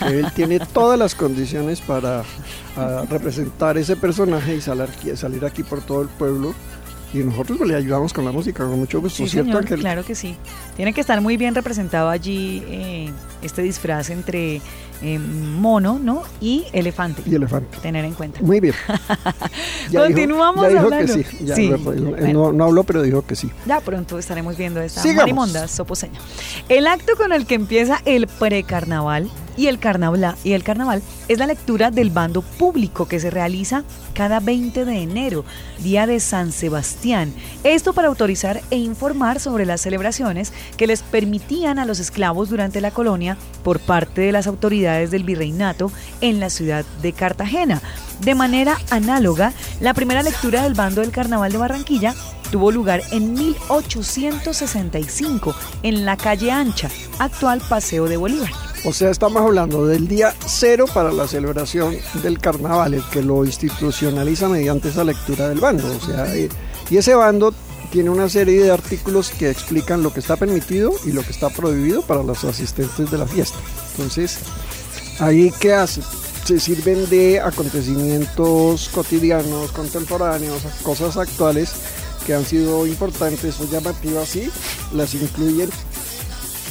que 0.00 0.20
él 0.20 0.32
tiene 0.34 0.60
todas 0.60 0.98
las 0.98 1.14
condiciones 1.14 1.80
para 1.80 2.24
ah, 2.76 3.04
representar 3.08 3.78
ese 3.78 3.96
personaje 3.96 4.56
y 4.56 4.60
salir 4.60 5.44
aquí 5.44 5.62
por 5.62 5.80
todo 5.80 6.02
el 6.02 6.08
pueblo. 6.08 6.54
Y 7.14 7.18
nosotros 7.18 7.56
pues, 7.58 7.70
le 7.70 7.76
ayudamos 7.76 8.12
con 8.12 8.24
la 8.24 8.32
música, 8.32 8.64
con 8.64 8.78
mucho 8.78 9.00
gusto, 9.00 9.16
Sí, 9.24 9.28
¿cierto, 9.28 9.46
señor, 9.50 9.62
Ángel? 9.62 9.80
claro 9.80 10.04
que 10.04 10.14
sí. 10.14 10.36
Tiene 10.76 10.92
que 10.92 11.00
estar 11.00 11.20
muy 11.20 11.36
bien 11.36 11.54
representado 11.54 12.10
allí 12.10 12.62
eh, 12.66 13.10
este 13.42 13.62
disfraz 13.62 14.10
entre 14.10 14.60
eh, 15.00 15.18
mono, 15.18 15.98
¿no? 16.02 16.22
Y 16.40 16.64
elefante. 16.72 17.22
Y 17.24 17.34
elefante. 17.34 17.78
Tener 17.78 18.04
en 18.04 18.12
cuenta. 18.14 18.40
Muy 18.42 18.60
bien. 18.60 18.74
Ya 19.90 20.02
Continuamos 20.02 20.68
dijo, 20.68 20.74
ya 20.74 20.82
dijo 20.82 20.94
hablando. 20.94 21.14
que 21.14 21.22
sí. 21.54 21.68
ya 21.70 21.76
bueno. 21.78 22.10
no, 22.32 22.52
no 22.52 22.64
habló, 22.64 22.84
pero 22.84 23.00
dijo 23.02 23.22
que 23.24 23.36
sí. 23.36 23.50
Ya 23.64 23.80
pronto 23.80 24.18
estaremos 24.18 24.56
viendo 24.56 24.80
esta 24.82 25.00
Sigamos. 25.00 25.22
marimonda 25.22 25.66
soposeña. 25.68 26.18
El 26.68 26.86
acto 26.86 27.12
con 27.16 27.32
el 27.32 27.46
que 27.46 27.54
empieza 27.54 28.02
el 28.04 28.26
precarnaval 28.26 29.30
y 29.58 29.66
el 29.66 29.78
carnaval 29.80 30.36
y 30.44 30.52
el 30.52 30.62
carnaval 30.62 31.02
es 31.26 31.38
la 31.38 31.46
lectura 31.46 31.90
del 31.90 32.10
bando 32.10 32.42
público 32.42 33.08
que 33.08 33.18
se 33.18 33.28
realiza 33.28 33.82
cada 34.14 34.38
20 34.40 34.84
de 34.84 35.02
enero, 35.02 35.44
día 35.80 36.06
de 36.06 36.20
San 36.20 36.52
Sebastián. 36.52 37.34
Esto 37.64 37.92
para 37.92 38.06
autorizar 38.08 38.60
e 38.70 38.76
informar 38.76 39.40
sobre 39.40 39.66
las 39.66 39.80
celebraciones 39.80 40.52
que 40.76 40.86
les 40.86 41.02
permitían 41.02 41.80
a 41.80 41.84
los 41.84 41.98
esclavos 41.98 42.48
durante 42.48 42.80
la 42.80 42.92
colonia 42.92 43.36
por 43.64 43.80
parte 43.80 44.20
de 44.20 44.32
las 44.32 44.46
autoridades 44.46 45.10
del 45.10 45.24
virreinato 45.24 45.90
en 46.20 46.38
la 46.38 46.50
ciudad 46.50 46.84
de 47.02 47.12
Cartagena. 47.12 47.82
De 48.20 48.36
manera 48.36 48.78
análoga, 48.90 49.52
la 49.80 49.94
primera 49.94 50.22
lectura 50.22 50.62
del 50.62 50.74
bando 50.74 51.00
del 51.00 51.10
Carnaval 51.10 51.50
de 51.50 51.58
Barranquilla 51.58 52.14
tuvo 52.52 52.70
lugar 52.70 53.02
en 53.10 53.34
1865 53.34 55.52
en 55.82 56.04
la 56.04 56.16
calle 56.16 56.52
Ancha, 56.52 56.88
actual 57.18 57.60
Paseo 57.68 58.08
de 58.08 58.16
Bolívar. 58.16 58.67
O 58.84 58.92
sea, 58.92 59.10
estamos 59.10 59.42
hablando 59.42 59.86
del 59.86 60.06
día 60.06 60.34
cero 60.46 60.86
para 60.92 61.10
la 61.10 61.26
celebración 61.26 61.96
del 62.22 62.38
carnaval, 62.38 62.94
el 62.94 63.02
que 63.10 63.22
lo 63.22 63.44
institucionaliza 63.44 64.48
mediante 64.48 64.88
esa 64.88 65.04
lectura 65.04 65.48
del 65.48 65.60
bando. 65.60 65.84
O 65.88 66.00
sea, 66.00 66.34
eh, 66.34 66.48
y 66.88 66.96
ese 66.96 67.14
bando 67.14 67.52
tiene 67.90 68.10
una 68.10 68.28
serie 68.28 68.62
de 68.62 68.70
artículos 68.70 69.30
que 69.30 69.50
explican 69.50 70.02
lo 70.02 70.12
que 70.12 70.20
está 70.20 70.36
permitido 70.36 70.92
y 71.04 71.12
lo 71.12 71.22
que 71.22 71.32
está 71.32 71.50
prohibido 71.50 72.02
para 72.02 72.22
los 72.22 72.44
asistentes 72.44 73.10
de 73.10 73.18
la 73.18 73.26
fiesta. 73.26 73.58
Entonces, 73.92 74.38
ahí 75.18 75.52
qué 75.58 75.74
hace? 75.74 76.02
Se 76.44 76.60
sirven 76.60 77.10
de 77.10 77.40
acontecimientos 77.40 78.90
cotidianos, 78.90 79.72
contemporáneos, 79.72 80.62
cosas 80.82 81.16
actuales 81.16 81.72
que 82.26 82.34
han 82.34 82.44
sido 82.44 82.86
importantes 82.86 83.58
o 83.60 83.68
llamativas 83.68 84.36
y 84.36 84.50
las 84.92 85.14
incluyen 85.14 85.68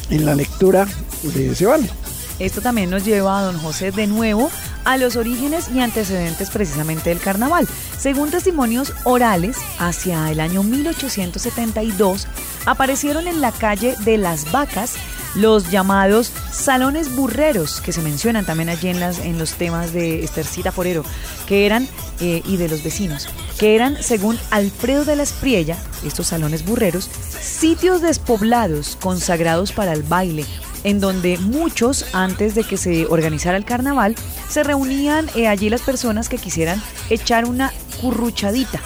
en 0.10 0.26
la 0.26 0.36
lectura 0.36 0.88
de 1.24 1.52
ese 1.52 1.66
bando. 1.66 1.92
Esto 2.40 2.62
también 2.62 2.90
nos 2.90 3.04
lleva 3.04 3.40
a 3.40 3.44
don 3.44 3.58
José 3.58 3.92
de 3.92 4.06
nuevo 4.06 4.52
a 4.86 4.98
los 4.98 5.16
orígenes 5.16 5.70
y 5.74 5.80
antecedentes 5.80 6.50
precisamente 6.50 7.10
del 7.10 7.20
carnaval. 7.20 7.68
Según 7.98 8.30
testimonios 8.30 8.94
orales, 9.04 9.58
hacia 9.80 10.32
el 10.32 10.40
año 10.40 10.64
1872 10.64 12.28
aparecieron 12.66 13.28
en 13.28 13.42
la 13.42 13.52
calle 13.52 13.96
de 14.06 14.18
las 14.18 14.52
vacas 14.52 14.96
los 15.38 15.70
llamados 15.72 16.32
salones 16.52 17.16
burreros, 17.16 17.80
que 17.82 17.94
se 17.94 18.02
mencionan 18.02 18.46
también 18.46 18.70
allí 18.70 18.90
en, 18.90 19.02
en 19.02 19.38
los 19.38 19.54
temas 19.54 19.94
de 19.94 20.24
Estercita 20.24 20.72
Forero, 20.72 21.04
que 21.48 21.66
eran, 21.66 21.88
eh, 22.20 22.42
y 22.46 22.58
de 22.58 22.68
los 22.68 22.84
vecinos, 22.84 23.30
que 23.58 23.76
eran, 23.76 24.02
según 24.02 24.38
Alfredo 24.52 25.06
de 25.06 25.16
la 25.16 25.24
Espriella, 25.24 25.78
estos 26.06 26.28
salones 26.28 26.66
burreros, 26.66 27.10
sitios 27.40 28.02
despoblados 28.02 28.98
consagrados 29.00 29.72
para 29.72 29.94
el 29.94 30.04
baile, 30.04 30.46
en 30.84 31.00
donde 31.00 31.38
muchos, 31.38 32.06
antes 32.14 32.56
de 32.56 32.64
que 32.64 32.78
se 32.78 33.06
organizara 33.06 33.58
el 33.58 33.66
carnaval, 33.66 34.16
se 34.50 34.64
reunían 34.64 35.30
eh, 35.36 35.48
allí 35.48 35.70
las 35.70 35.82
personas 35.82 36.30
que 36.30 36.38
quisieran 36.38 36.82
echar 37.10 37.46
una 37.46 37.72
curruchadita. 38.02 38.80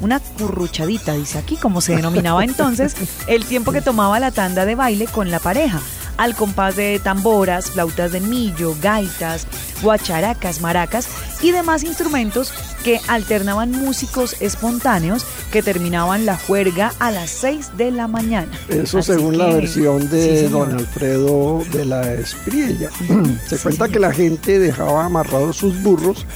Una 0.00 0.20
curruchadita, 0.20 1.14
dice 1.14 1.38
aquí, 1.38 1.56
como 1.56 1.80
se 1.80 1.96
denominaba 1.96 2.44
entonces, 2.44 2.94
el 3.26 3.44
tiempo 3.44 3.72
que 3.72 3.80
tomaba 3.80 4.20
la 4.20 4.30
tanda 4.30 4.64
de 4.64 4.74
baile 4.74 5.06
con 5.06 5.30
la 5.30 5.38
pareja, 5.38 5.80
al 6.16 6.34
compás 6.34 6.76
de 6.76 6.98
tamboras, 7.02 7.70
flautas 7.70 8.12
de 8.12 8.20
millo, 8.20 8.74
gaitas, 8.80 9.46
guacharacas, 9.82 10.60
maracas 10.60 11.08
y 11.42 11.50
demás 11.50 11.84
instrumentos 11.84 12.52
que 12.84 13.00
alternaban 13.08 13.70
músicos 13.70 14.36
espontáneos 14.40 15.24
que 15.52 15.62
terminaban 15.62 16.24
la 16.24 16.36
juerga 16.36 16.92
a 16.98 17.10
las 17.10 17.30
6 17.30 17.76
de 17.76 17.90
la 17.90 18.08
mañana. 18.08 18.50
Eso 18.68 18.98
Así 18.98 19.12
según 19.12 19.38
la 19.38 19.46
versión 19.46 20.08
de 20.08 20.40
sí, 20.40 20.48
don 20.48 20.72
Alfredo 20.72 21.62
de 21.72 21.84
la 21.84 22.12
Espriella. 22.14 22.90
Se 23.48 23.58
cuenta 23.58 23.88
que 23.88 23.98
la 23.98 24.12
gente 24.12 24.58
dejaba 24.58 25.04
amarrados 25.04 25.56
sus 25.56 25.82
burros 25.82 26.26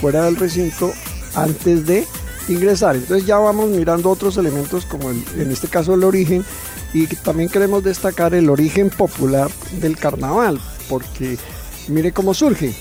fuera 0.00 0.24
del 0.24 0.36
recinto 0.36 0.92
antes 1.34 1.86
de 1.86 2.06
ingresar. 2.52 2.96
Entonces 2.96 3.26
ya 3.26 3.38
vamos 3.38 3.68
mirando 3.70 4.10
otros 4.10 4.36
elementos 4.36 4.84
como 4.86 5.10
el- 5.10 5.24
en 5.36 5.50
este 5.50 5.68
caso 5.68 5.94
el 5.94 6.04
origen 6.04 6.44
y 6.94 7.06
también 7.06 7.48
queremos 7.48 7.84
destacar 7.84 8.34
el 8.34 8.48
origen 8.50 8.90
popular 8.90 9.50
del 9.80 9.96
carnaval 9.96 10.60
porque 10.88 11.36
mire 11.88 12.12
cómo 12.12 12.32
surge 12.34 12.74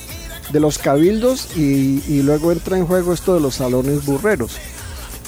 de 0.52 0.60
los 0.62 0.78
cabildos 0.78 1.50
y, 1.58 2.22
luego 2.24 2.52
entra 2.54 2.78
en 2.78 2.86
juego 2.88 3.12
esto 3.14 3.34
de 3.34 3.42
los 3.42 3.56
salones 3.56 4.06
burreros 4.06 4.54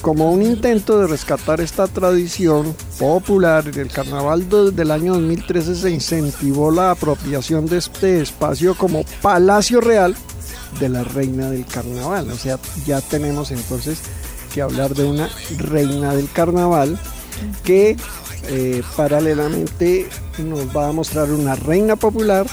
como 0.00 0.32
un 0.32 0.40
intento 0.40 0.98
de 0.98 1.06
rescatar 1.06 1.60
esta 1.60 1.86
tradición 1.86 2.74
popular 2.98 3.68
en 3.68 3.78
el 3.80 3.90
carnaval 3.90 4.48
do- 4.48 4.70
del 4.70 4.90
año 4.92 5.12
2013 5.12 5.74
se 5.74 5.90
incentivó 5.90 6.70
la 6.70 6.90
apropiación 6.92 7.66
de 7.66 7.76
este 7.76 8.22
espacio 8.22 8.74
como 8.74 9.04
palacio 9.20 9.82
real 9.82 10.16
de 10.80 10.88
la 10.88 11.04
reina 11.04 11.50
del 11.50 11.66
carnaval. 11.66 12.30
O 12.30 12.36
sea, 12.36 12.58
ya 12.86 13.02
tenemos 13.02 13.50
entonces 13.50 13.98
que 14.52 14.62
hablar 14.62 14.94
de 14.94 15.04
una 15.04 15.28
reina 15.56 16.14
del 16.14 16.30
carnaval 16.30 16.98
que 17.64 17.96
eh, 18.48 18.82
paralelamente 18.96 20.08
nos 20.38 20.74
va 20.76 20.88
a 20.88 20.92
mostrar 20.92 21.30
una 21.30 21.54
reina 21.54 21.96
popular 21.96 22.46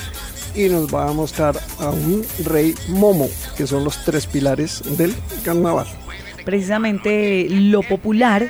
y 0.56 0.70
nos 0.70 0.94
va 0.94 1.10
a 1.10 1.14
mostrar 1.14 1.60
a 1.80 1.90
un 1.90 2.26
rey 2.44 2.74
momo, 2.90 3.30
que 3.56 3.68
son 3.68 3.84
los 3.84 4.04
tres 4.04 4.26
pilares 4.26 4.82
del 4.98 5.14
carnaval. 5.44 5.88
precisamente 6.46 7.46
lo 7.50 7.84
popular, 7.84 8.50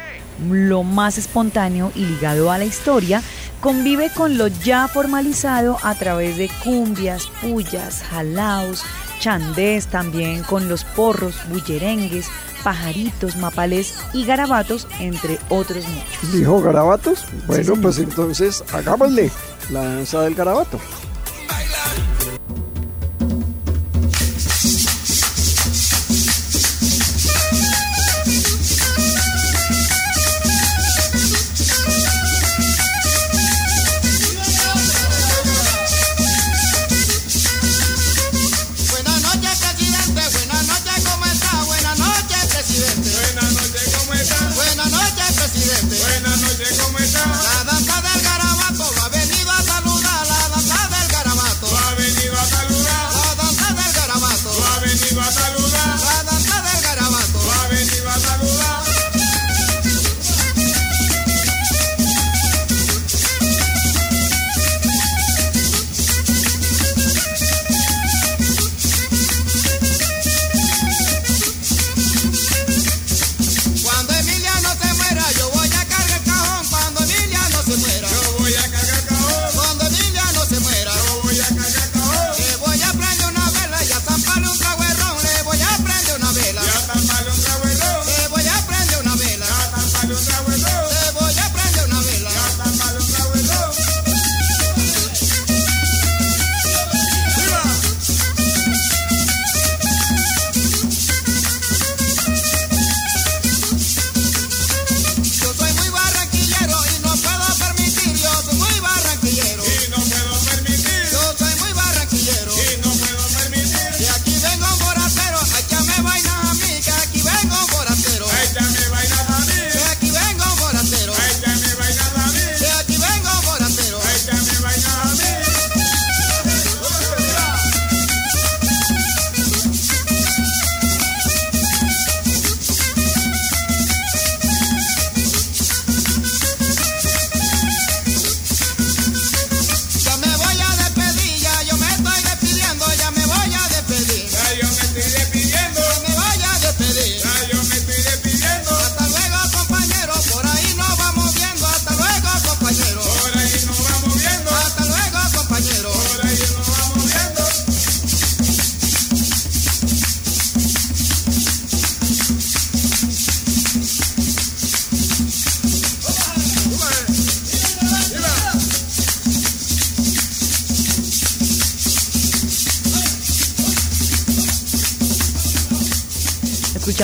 lo 0.49 0.83
más 0.83 1.17
espontáneo 1.17 1.91
y 1.95 2.05
ligado 2.05 2.51
a 2.51 2.57
la 2.59 2.65
historia, 2.65 3.23
convive 3.59 4.11
con 4.13 4.37
lo 4.37 4.47
ya 4.47 4.87
formalizado 4.87 5.77
a 5.81 5.95
través 5.95 6.37
de 6.37 6.49
cumbias, 6.63 7.27
pullas, 7.41 8.03
jalaos, 8.03 8.83
chandés, 9.19 9.87
también 9.87 10.43
con 10.43 10.69
los 10.69 10.83
porros, 10.83 11.35
bullerengues, 11.49 12.27
pajaritos, 12.63 13.35
mapales 13.37 13.93
y 14.13 14.25
garabatos, 14.25 14.87
entre 14.99 15.39
otros 15.49 15.85
muchos. 15.87 16.31
Dijo 16.33 16.61
garabatos. 16.61 17.25
Bueno, 17.45 17.75
pues 17.81 17.97
entonces 17.99 18.63
hagámosle 18.73 19.31
la 19.69 19.83
danza 19.83 20.21
del 20.21 20.35
garabato. 20.35 20.79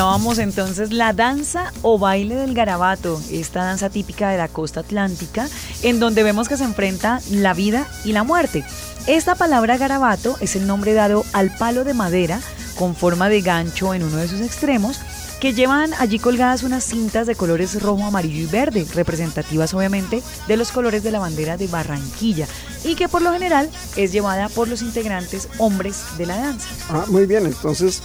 Escuchábamos 0.03 0.37
entonces 0.39 0.91
la 0.91 1.13
danza 1.13 1.71
o 1.81 1.97
baile 1.97 2.35
del 2.35 2.53
garabato, 2.53 3.21
esta 3.31 3.63
danza 3.63 3.89
típica 3.89 4.29
de 4.31 4.37
la 4.37 4.49
costa 4.49 4.81
atlántica, 4.81 5.47
en 5.81 6.01
donde 6.01 6.23
vemos 6.23 6.49
que 6.49 6.57
se 6.57 6.65
enfrenta 6.65 7.21
la 7.31 7.53
vida 7.53 7.87
y 8.03 8.11
la 8.11 8.23
muerte. 8.23 8.65
Esta 9.07 9.35
palabra 9.35 9.77
garabato 9.77 10.35
es 10.41 10.57
el 10.57 10.67
nombre 10.67 10.93
dado 10.93 11.23
al 11.31 11.55
palo 11.55 11.85
de 11.85 11.93
madera 11.93 12.41
con 12.77 12.97
forma 12.97 13.29
de 13.29 13.39
gancho 13.39 13.93
en 13.93 14.03
uno 14.03 14.17
de 14.17 14.27
sus 14.27 14.41
extremos, 14.41 14.99
que 15.39 15.53
llevan 15.53 15.93
allí 15.93 16.19
colgadas 16.19 16.63
unas 16.63 16.83
cintas 16.83 17.25
de 17.25 17.35
colores 17.35 17.81
rojo, 17.81 18.03
amarillo 18.03 18.41
y 18.41 18.45
verde, 18.45 18.85
representativas 18.93 19.73
obviamente 19.73 20.21
de 20.49 20.57
los 20.57 20.73
colores 20.73 21.03
de 21.03 21.11
la 21.11 21.19
bandera 21.19 21.55
de 21.55 21.67
Barranquilla, 21.67 22.45
y 22.83 22.95
que 22.95 23.09
por 23.09 23.21
lo 23.21 23.31
general 23.31 23.69
es 23.95 24.11
llevada 24.11 24.49
por 24.49 24.67
los 24.67 24.81
integrantes 24.81 25.47
hombres 25.57 26.01
de 26.17 26.25
la 26.25 26.37
danza. 26.37 26.67
Ah, 26.89 27.05
muy 27.07 27.25
bien, 27.25 27.45
entonces 27.45 28.01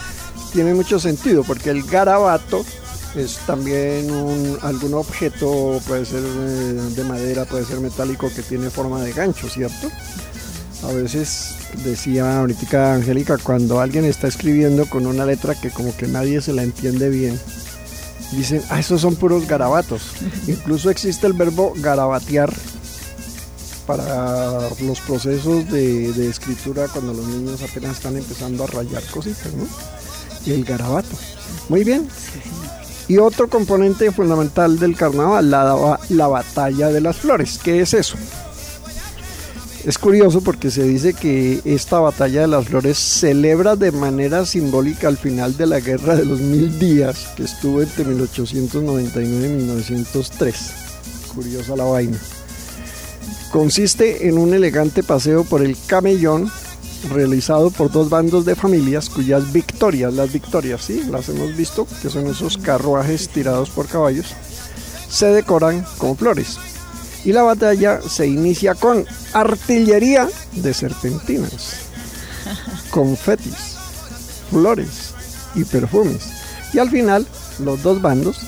tiene 0.52 0.74
mucho 0.74 0.98
sentido 0.98 1.44
porque 1.44 1.70
el 1.70 1.82
garabato 1.82 2.64
es 3.14 3.38
también 3.46 4.10
un, 4.10 4.58
algún 4.62 4.94
objeto, 4.94 5.80
puede 5.86 6.04
ser 6.04 6.22
eh, 6.24 6.90
de 6.94 7.04
madera, 7.04 7.44
puede 7.44 7.64
ser 7.64 7.80
metálico 7.80 8.30
que 8.34 8.42
tiene 8.42 8.70
forma 8.70 9.02
de 9.02 9.12
gancho, 9.12 9.48
¿cierto? 9.48 9.88
A 10.84 10.92
veces 10.92 11.56
decía 11.84 12.38
ahorita 12.38 12.94
Angélica, 12.94 13.36
cuando 13.38 13.80
alguien 13.80 14.04
está 14.04 14.28
escribiendo 14.28 14.86
con 14.86 15.06
una 15.06 15.24
letra 15.24 15.54
que 15.54 15.70
como 15.70 15.96
que 15.96 16.06
nadie 16.06 16.40
se 16.40 16.52
la 16.52 16.62
entiende 16.62 17.08
bien, 17.08 17.38
dicen, 18.32 18.62
ah, 18.70 18.78
esos 18.78 19.00
son 19.00 19.16
puros 19.16 19.46
garabatos. 19.48 20.02
Incluso 20.46 20.90
existe 20.90 21.26
el 21.26 21.32
verbo 21.32 21.72
garabatear 21.76 22.52
para 23.88 24.68
los 24.83 25.01
procesos 25.01 25.66
de, 25.70 26.29
escritura 26.29 26.88
cuando 26.88 27.14
los 27.14 27.27
niños 27.27 27.62
apenas 27.62 27.96
están 27.96 28.18
empezando 28.18 28.64
a 28.64 28.66
rayar 28.66 29.03
cositas, 29.05 29.51
¿no? 29.55 29.66
Y 30.44 30.53
el 30.53 30.62
garabato. 30.62 31.16
Muy 31.70 31.85
bien. 31.85 32.07
Y 33.09 33.16
otro 33.16 33.48
componente 33.48 34.12
fundamental 34.12 34.79
del 34.79 34.94
carnaval, 34.94 35.51
la, 35.51 35.98
la 36.11 36.29
batalla 36.29 36.88
de 36.88 37.01
las 37.01 37.16
flores. 37.16 37.59
¿Qué 37.64 37.81
es 37.81 37.94
eso? 37.94 38.18
Es 39.87 39.96
curioso 39.96 40.42
porque 40.42 40.70
se 40.70 40.83
dice 40.83 41.14
que 41.14 41.62
esta 41.64 41.98
batalla 41.98 42.42
de 42.42 42.48
las 42.48 42.66
flores 42.66 42.98
celebra 42.98 43.74
de 43.74 43.90
manera 43.90 44.44
simbólica 44.44 45.09
al 45.09 45.16
final 45.16 45.57
de 45.57 45.66
la 45.66 45.81
guerra 45.81 46.14
de 46.14 46.27
los 46.27 46.40
mil 46.40 46.79
días 46.79 47.29
que 47.37 47.44
estuvo 47.44 47.81
entre 47.81 48.05
1899 48.05 49.46
y 49.46 49.62
1903. 49.62 50.57
Curiosa 51.35 51.74
la 51.74 51.85
vaina. 51.85 52.18
Consiste 53.50 54.28
en 54.28 54.37
un 54.37 54.52
elegante 54.52 55.02
paseo 55.02 55.42
por 55.42 55.62
el 55.62 55.76
camellón 55.87 56.50
realizado 57.11 57.70
por 57.70 57.90
dos 57.90 58.11
bandos 58.11 58.44
de 58.44 58.54
familias 58.54 59.08
cuyas 59.08 59.52
victorias, 59.52 60.12
las 60.12 60.32
victorias, 60.32 60.82
sí, 60.82 61.02
las 61.11 61.28
hemos 61.28 61.56
visto, 61.56 61.87
que 62.02 62.11
son 62.11 62.26
esos 62.26 62.58
carruajes 62.58 63.28
tirados 63.28 63.70
por 63.70 63.87
caballos, 63.87 64.26
se 65.08 65.26
decoran 65.26 65.84
con 65.96 66.16
flores. 66.16 66.58
Y 67.24 67.32
la 67.32 67.42
batalla 67.42 68.00
se 68.02 68.26
inicia 68.26 68.74
con 68.74 69.06
artillería 69.32 70.28
de 70.52 70.74
serpentinas, 70.74 71.76
confetis, 72.90 73.76
flores 74.50 75.14
y 75.54 75.64
perfumes. 75.64 76.30
Y 76.72 76.78
al 76.78 76.90
final, 76.90 77.26
los 77.61 77.82
dos 77.82 78.02
bandos 78.02 78.38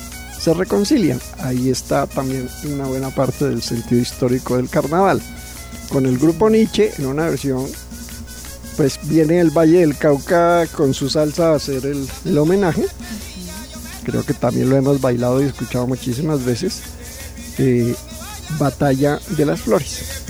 se 0.41 0.53
reconcilian. 0.55 1.19
Ahí 1.39 1.69
está 1.69 2.07
también 2.07 2.49
una 2.65 2.85
buena 2.85 3.09
parte 3.11 3.47
del 3.47 3.61
sentido 3.61 4.01
histórico 4.01 4.57
del 4.57 4.69
carnaval. 4.69 5.21
Con 5.89 6.05
el 6.05 6.17
grupo 6.17 6.49
Nietzsche 6.49 6.91
en 6.97 7.05
una 7.05 7.29
versión, 7.29 7.67
pues 8.75 8.99
viene 9.03 9.39
el 9.39 9.51
Valle 9.51 9.81
del 9.81 9.97
Cauca 9.97 10.65
con 10.67 10.95
su 10.95 11.09
salsa 11.09 11.51
a 11.51 11.55
hacer 11.55 11.85
el, 11.85 12.07
el 12.25 12.37
homenaje. 12.37 12.85
Creo 14.03 14.25
que 14.25 14.33
también 14.33 14.69
lo 14.69 14.77
hemos 14.77 14.99
bailado 14.99 15.43
y 15.43 15.45
escuchado 15.45 15.85
muchísimas 15.85 16.43
veces. 16.43 16.81
Eh, 17.59 17.93
Batalla 18.57 19.19
de 19.37 19.45
las 19.45 19.61
Flores. 19.61 20.23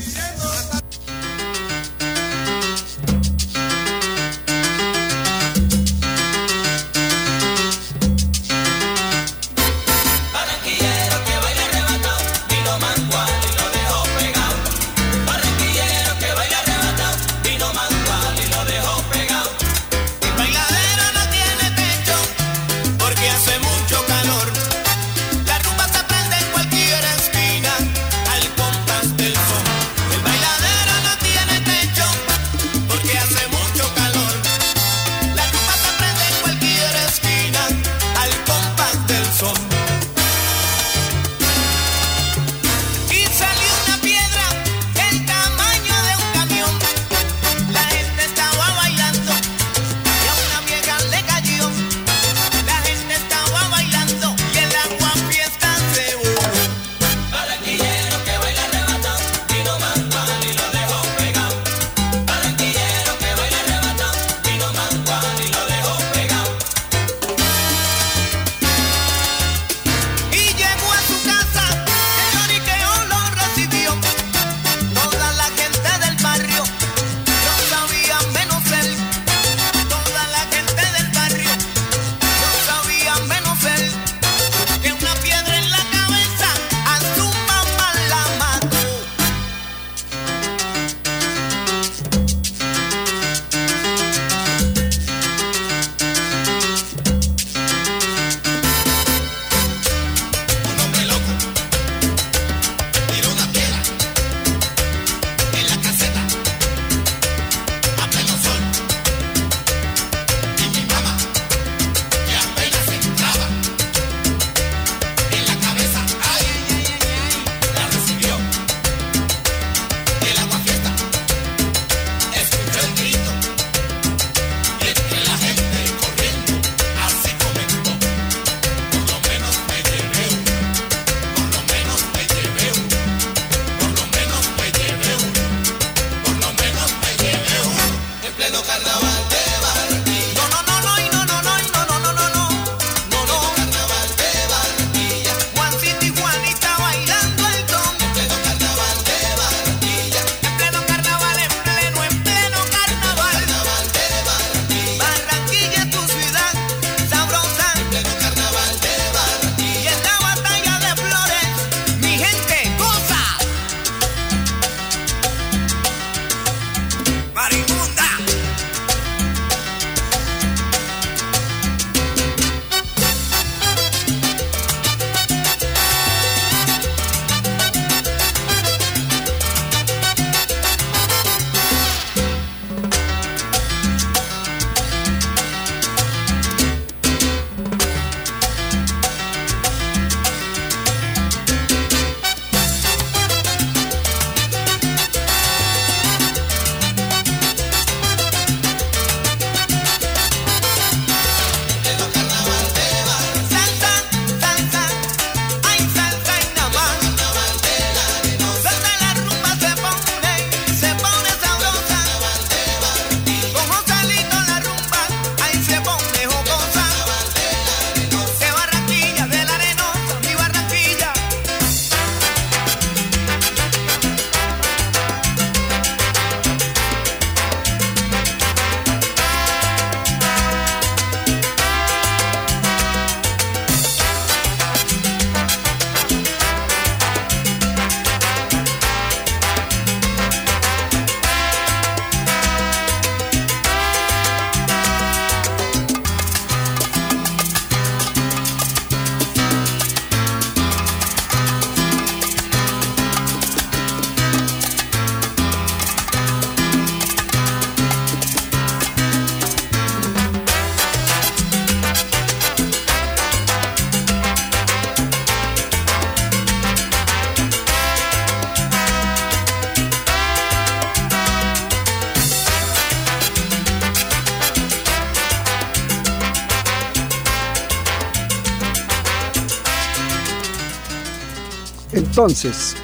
Entonces, 282.21 282.75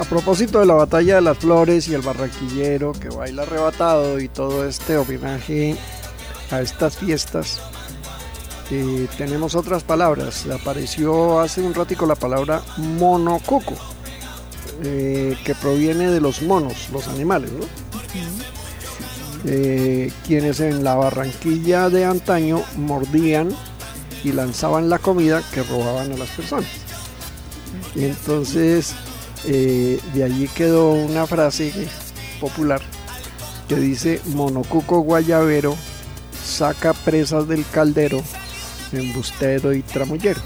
a 0.00 0.04
propósito 0.04 0.58
de 0.58 0.64
la 0.64 0.72
batalla 0.72 1.16
de 1.16 1.20
las 1.20 1.36
flores 1.36 1.88
y 1.88 1.94
el 1.94 2.00
barranquillero 2.00 2.94
que 2.94 3.10
baila 3.10 3.42
arrebatado 3.42 4.18
y 4.18 4.28
todo 4.28 4.66
este 4.66 4.96
homenaje 4.96 5.76
a 6.50 6.62
estas 6.62 6.96
fiestas, 6.96 7.60
eh, 8.70 9.08
tenemos 9.18 9.54
otras 9.54 9.82
palabras. 9.82 10.46
Apareció 10.46 11.38
hace 11.38 11.60
un 11.60 11.74
ratico 11.74 12.06
la 12.06 12.14
palabra 12.14 12.62
monococo, 12.78 13.74
eh, 14.82 15.36
que 15.44 15.54
proviene 15.54 16.10
de 16.10 16.22
los 16.22 16.40
monos, 16.40 16.88
los 16.94 17.06
animales, 17.08 17.52
¿no? 17.52 17.66
Eh, 19.44 20.10
quienes 20.26 20.60
en 20.60 20.82
la 20.82 20.94
Barranquilla 20.94 21.90
de 21.90 22.06
antaño 22.06 22.62
mordían 22.78 23.50
y 24.24 24.32
lanzaban 24.32 24.88
la 24.88 24.98
comida 24.98 25.42
que 25.52 25.62
robaban 25.62 26.10
a 26.12 26.16
las 26.16 26.30
personas. 26.30 26.83
Y 27.94 28.04
entonces 28.04 28.94
eh, 29.46 30.00
de 30.14 30.24
allí 30.24 30.48
quedó 30.48 30.90
una 30.92 31.26
frase 31.26 31.72
popular 32.40 32.80
que 33.68 33.76
dice 33.76 34.20
monocuco 34.26 35.00
guayabero 35.00 35.76
saca 36.44 36.92
presas 36.92 37.48
del 37.48 37.64
caldero 37.72 38.22
embustero 38.92 39.72
y 39.72 39.82
tramullero. 39.82 40.40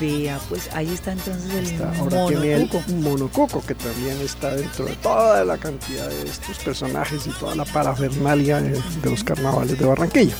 Vea, 0.00 0.38
pues 0.50 0.68
ahí 0.74 0.92
está 0.92 1.12
entonces 1.12 1.52
el 1.54 1.66
Está- 1.66 1.92
ahora 1.98 2.26
tiene 2.26 2.52
el 2.54 2.60
monocuco. 2.68 2.92
monocuco 2.96 3.62
que 3.66 3.74
también 3.74 4.18
está 4.20 4.54
dentro 4.54 4.84
de 4.84 4.94
toda 4.96 5.42
la 5.44 5.56
cantidad 5.56 6.08
de 6.08 6.22
estos 6.24 6.58
personajes 6.58 7.26
y 7.26 7.30
toda 7.30 7.54
la 7.54 7.64
parafernalia 7.64 8.60
de, 8.60 8.72
de 9.02 9.10
los 9.10 9.24
carnavales 9.24 9.78
de 9.78 9.84
Barranquilla. 9.86 10.34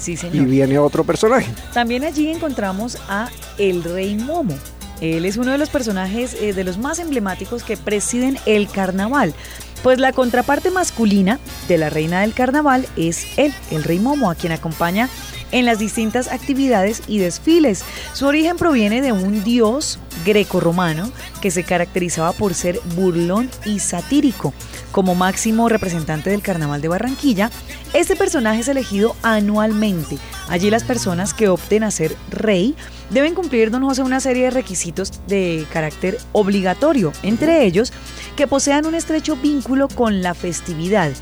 Sí, 0.00 0.12
Y 0.12 0.16
señor. 0.16 0.46
viene 0.46 0.78
otro 0.78 1.04
personaje. 1.04 1.46
También 1.72 2.04
allí 2.04 2.30
encontramos 2.30 2.98
a 3.08 3.30
el 3.58 3.82
Rey 3.84 4.16
Momo. 4.16 4.54
Él 5.00 5.24
es 5.24 5.36
uno 5.36 5.52
de 5.52 5.58
los 5.58 5.70
personajes 5.70 6.34
eh, 6.34 6.52
de 6.52 6.64
los 6.64 6.78
más 6.78 6.98
emblemáticos 6.98 7.62
que 7.62 7.76
presiden 7.76 8.38
el 8.46 8.68
carnaval. 8.68 9.34
Pues 9.82 10.00
la 10.00 10.12
contraparte 10.12 10.70
masculina 10.70 11.38
de 11.68 11.78
la 11.78 11.90
reina 11.90 12.22
del 12.22 12.32
carnaval 12.32 12.86
es 12.96 13.26
él, 13.36 13.54
el 13.70 13.84
Rey 13.84 13.98
Momo, 13.98 14.30
a 14.30 14.34
quien 14.34 14.52
acompaña 14.52 15.08
en 15.52 15.64
las 15.64 15.78
distintas 15.78 16.28
actividades 16.28 17.02
y 17.06 17.18
desfiles. 17.18 17.84
Su 18.12 18.26
origen 18.26 18.56
proviene 18.56 19.00
de 19.00 19.12
un 19.12 19.44
dios 19.44 19.98
greco-romano 20.26 21.10
que 21.40 21.50
se 21.50 21.62
caracterizaba 21.62 22.32
por 22.32 22.52
ser 22.52 22.80
burlón 22.96 23.48
y 23.64 23.78
satírico. 23.78 24.52
Como 24.92 25.14
máximo 25.14 25.68
representante 25.68 26.30
del 26.30 26.42
carnaval 26.42 26.82
de 26.82 26.88
Barranquilla, 26.88 27.50
este 27.94 28.16
personaje 28.16 28.60
es 28.60 28.68
elegido 28.68 29.16
anualmente. 29.22 30.18
Allí 30.48 30.68
las 30.68 30.84
personas 30.84 31.32
que 31.32 31.48
opten 31.48 31.84
a 31.84 31.90
ser 31.90 32.14
rey 32.30 32.74
deben 33.10 33.34
cumplir, 33.34 33.70
don 33.70 33.84
José, 33.84 34.02
una 34.02 34.20
serie 34.20 34.44
de 34.44 34.50
requisitos 34.50 35.12
de 35.26 35.66
carácter 35.72 36.18
obligatorio, 36.32 37.12
entre 37.22 37.64
ellos 37.64 37.92
que 38.36 38.46
posean 38.46 38.86
un 38.86 38.94
estrecho 38.94 39.36
vínculo 39.36 39.88
con 39.88 40.22
la 40.22 40.34
festividad. 40.34 41.12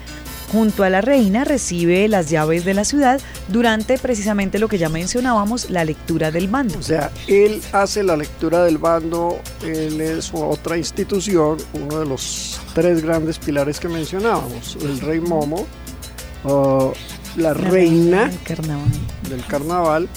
Junto 0.55 0.84
a 0.84 0.88
la 0.88 1.00
reina 1.00 1.42
recibe 1.42 2.07
las 2.07 2.30
llaves 2.30 2.64
de 2.64 2.74
la 2.74 2.84
ciudad 2.84 3.20
durante 3.48 3.98
precisamente 3.98 4.61
lo 4.61 4.68
que 4.68 4.78
ya 4.78 4.88
mencionábamos, 4.88 5.68
la 5.68 5.84
lectura 5.84 6.30
del 6.30 6.46
bando. 6.46 6.78
O 6.78 6.82
sea, 6.82 7.11
él 7.26 7.61
hace 7.72 8.05
la 8.05 8.16
lectura 8.16 8.62
del 8.62 8.78
bando, 8.78 9.40
él 9.64 10.00
es 10.00 10.30
otra 10.32 10.78
institución, 10.78 11.59
uno 11.72 11.98
de 11.98 12.07
los 12.07 12.61
tres 12.72 13.02
grandes 13.02 13.40
pilares 13.40 13.80
que 13.80 13.88
mencionábamos, 13.88 14.78
el 14.80 15.00
rey 15.00 15.18
Momo, 15.18 15.66
uh, 16.44 16.92
la, 17.34 17.52
reina 17.52 18.26
del 18.26 18.42
carnaval. 18.44 18.92
del 19.28 19.46
carnaval 19.46 20.09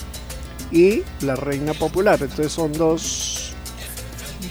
y 0.72 1.02
la 1.22 1.36
reina 1.36 1.74
popular. 1.74 2.20
Entonces 2.22 2.52
son 2.52 2.74
dos, 2.74 3.47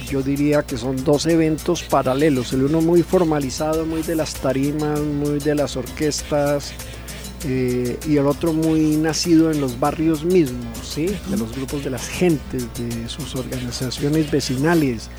yo 0.06 0.22
diría 0.22 0.62
que 0.62 0.76
son 0.76 1.02
dos 1.04 1.26
eventos 1.26 1.82
paralelos, 1.82 2.52
el 2.52 2.64
uno 2.64 2.80
muy 2.80 3.02
formalizado, 3.02 3.84
muy 3.84 4.02
de 4.02 4.16
las 4.16 4.34
tarimas, 4.34 5.00
muy 5.00 5.38
de 5.38 5.54
las 5.54 5.76
orquestas. 5.76 6.72
eh, 7.44 7.98
y 8.08 8.16
el 8.16 8.26
otro 8.26 8.52
muy 8.52 8.96
nacido 8.96 9.52
en 9.52 9.60
los 9.60 9.78
barrios 9.78 10.24
mismos, 10.24 10.78
¿sí? 10.82 11.06
de 11.28 11.36
los 11.36 11.54
grupos 11.54 11.84
de 11.84 11.90
las 11.90 12.08
gentes, 12.08 12.66
de 12.74 13.08
sus 13.08 13.36
organizaciones 13.36 14.30
vecinales, 14.30 15.10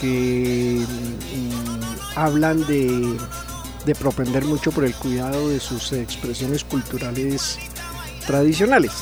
que 0.00 0.78
mm, 0.78 2.18
hablan 2.18 2.64
de, 2.66 3.16
de 3.86 3.94
propender 3.94 4.44
mucho 4.44 4.70
por 4.70 4.84
el 4.84 4.94
cuidado 4.94 5.48
de 5.48 5.58
sus 5.58 5.92
expresiones 5.92 6.62
culturales 6.62 7.58
tradicionales. 8.26 8.92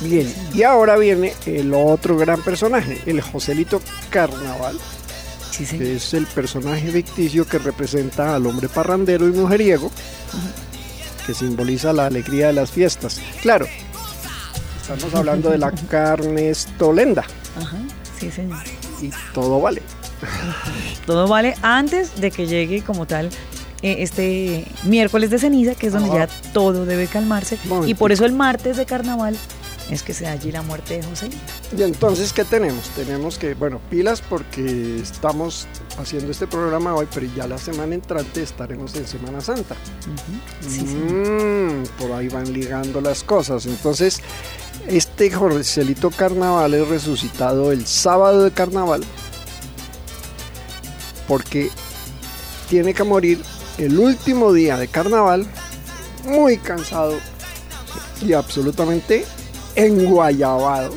Bien, 0.00 0.32
y 0.54 0.62
ahora 0.62 0.96
viene 0.96 1.34
el 1.46 1.72
otro 1.74 2.16
gran 2.16 2.42
personaje, 2.42 3.00
el 3.06 3.20
Joselito 3.20 3.80
Carnaval, 4.10 4.78
Sí, 5.50 5.64
que 5.64 5.96
es 5.96 6.12
el 6.12 6.26
personaje 6.26 6.90
ficticio 6.92 7.46
que 7.46 7.58
representa 7.58 8.34
al 8.34 8.46
hombre 8.46 8.68
parrandero 8.68 9.26
y 9.26 9.32
mujeriego, 9.32 9.90
que 11.26 11.32
simboliza 11.32 11.94
la 11.94 12.06
alegría 12.06 12.48
de 12.48 12.52
las 12.52 12.70
fiestas. 12.70 13.20
Claro, 13.40 13.66
estamos 14.82 15.14
hablando 15.14 15.48
de 15.50 15.56
la 15.58 15.70
carne 15.90 16.50
estolenda 16.50 17.24
Ajá, 17.58 17.78
sí, 18.20 18.30
señor. 18.30 18.58
y 19.00 19.10
todo 19.32 19.58
vale. 19.60 19.80
Todo 21.06 21.26
vale 21.26 21.54
antes 21.62 22.20
de 22.20 22.30
que 22.30 22.46
llegue 22.46 22.82
como 22.82 23.06
tal 23.06 23.30
este 23.82 24.64
miércoles 24.84 25.30
de 25.30 25.38
ceniza, 25.38 25.74
que 25.74 25.88
es 25.88 25.92
donde 25.92 26.08
Ajá. 26.10 26.26
ya 26.26 26.52
todo 26.52 26.86
debe 26.86 27.06
calmarse. 27.06 27.58
Y 27.86 27.94
por 27.94 28.12
eso 28.12 28.24
el 28.24 28.32
martes 28.32 28.76
de 28.76 28.86
carnaval 28.86 29.36
es 29.90 30.02
que 30.02 30.12
se 30.12 30.24
da 30.24 30.32
allí 30.32 30.50
la 30.50 30.62
muerte 30.62 30.96
de 30.96 31.02
Joselito. 31.04 31.38
Y 31.76 31.82
entonces, 31.82 32.32
¿qué 32.32 32.44
tenemos? 32.44 32.88
Tenemos 32.90 33.38
que, 33.38 33.54
bueno, 33.54 33.80
pilas 33.88 34.20
porque 34.20 34.98
estamos 35.00 35.68
haciendo 35.98 36.32
este 36.32 36.46
programa 36.46 36.94
hoy, 36.94 37.06
pero 37.12 37.26
ya 37.36 37.46
la 37.46 37.58
semana 37.58 37.94
entrante 37.94 38.42
estaremos 38.42 38.94
en 38.96 39.06
Semana 39.06 39.40
Santa. 39.40 39.76
Sí. 40.60 40.82
Mm, 40.82 41.84
por 41.98 42.12
ahí 42.12 42.28
van 42.28 42.52
ligando 42.52 43.00
las 43.00 43.22
cosas. 43.22 43.66
Entonces, 43.66 44.20
este 44.88 45.30
Joselito 45.30 46.10
Carnaval 46.10 46.74
es 46.74 46.88
resucitado 46.88 47.70
el 47.70 47.86
sábado 47.86 48.44
de 48.44 48.50
carnaval 48.50 49.04
porque 51.26 51.70
tiene 52.68 52.94
que 52.94 53.04
morir 53.04 53.40
el 53.78 53.98
último 53.98 54.52
día 54.52 54.76
de 54.76 54.88
carnaval 54.88 55.46
muy 56.24 56.58
cansado 56.58 57.18
y 58.22 58.32
absolutamente 58.32 59.24
enguayabado, 59.74 60.94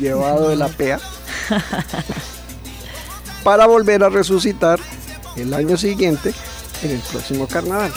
llevado 0.00 0.48
de 0.48 0.56
la 0.56 0.68
pea, 0.68 0.98
para 3.44 3.66
volver 3.66 4.02
a 4.02 4.08
resucitar 4.08 4.80
el 5.36 5.52
año 5.54 5.76
siguiente 5.76 6.32
en 6.82 6.92
el 6.92 7.00
próximo 7.00 7.46
carnaval. 7.46 7.92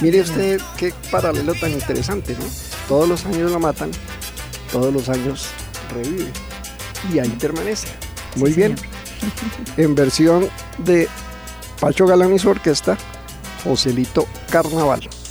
Mire 0.00 0.20
usted 0.20 0.60
qué 0.76 0.92
paralelo 1.10 1.54
tan 1.54 1.70
interesante, 1.72 2.34
¿no? 2.38 2.44
Todos 2.88 3.08
los 3.08 3.24
años 3.26 3.50
lo 3.50 3.58
matan, 3.60 3.90
todos 4.70 4.92
los 4.92 5.08
años 5.08 5.46
revive 5.94 6.30
y 7.12 7.18
ahí 7.18 7.28
permanece. 7.40 7.88
Muy 8.36 8.50
Sí, 8.50 8.56
bien. 8.56 8.76
En 9.76 9.94
versión 9.94 10.48
de 10.78 11.08
Pacho 11.78 12.06
Galán 12.06 12.34
y 12.34 12.38
su 12.40 12.48
orquesta, 12.50 12.98
Joselito 13.64 14.26
Carnaval. 14.50 15.21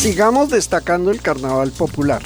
Sigamos 0.00 0.48
destacando 0.48 1.10
el 1.10 1.20
carnaval 1.20 1.72
popular, 1.72 2.22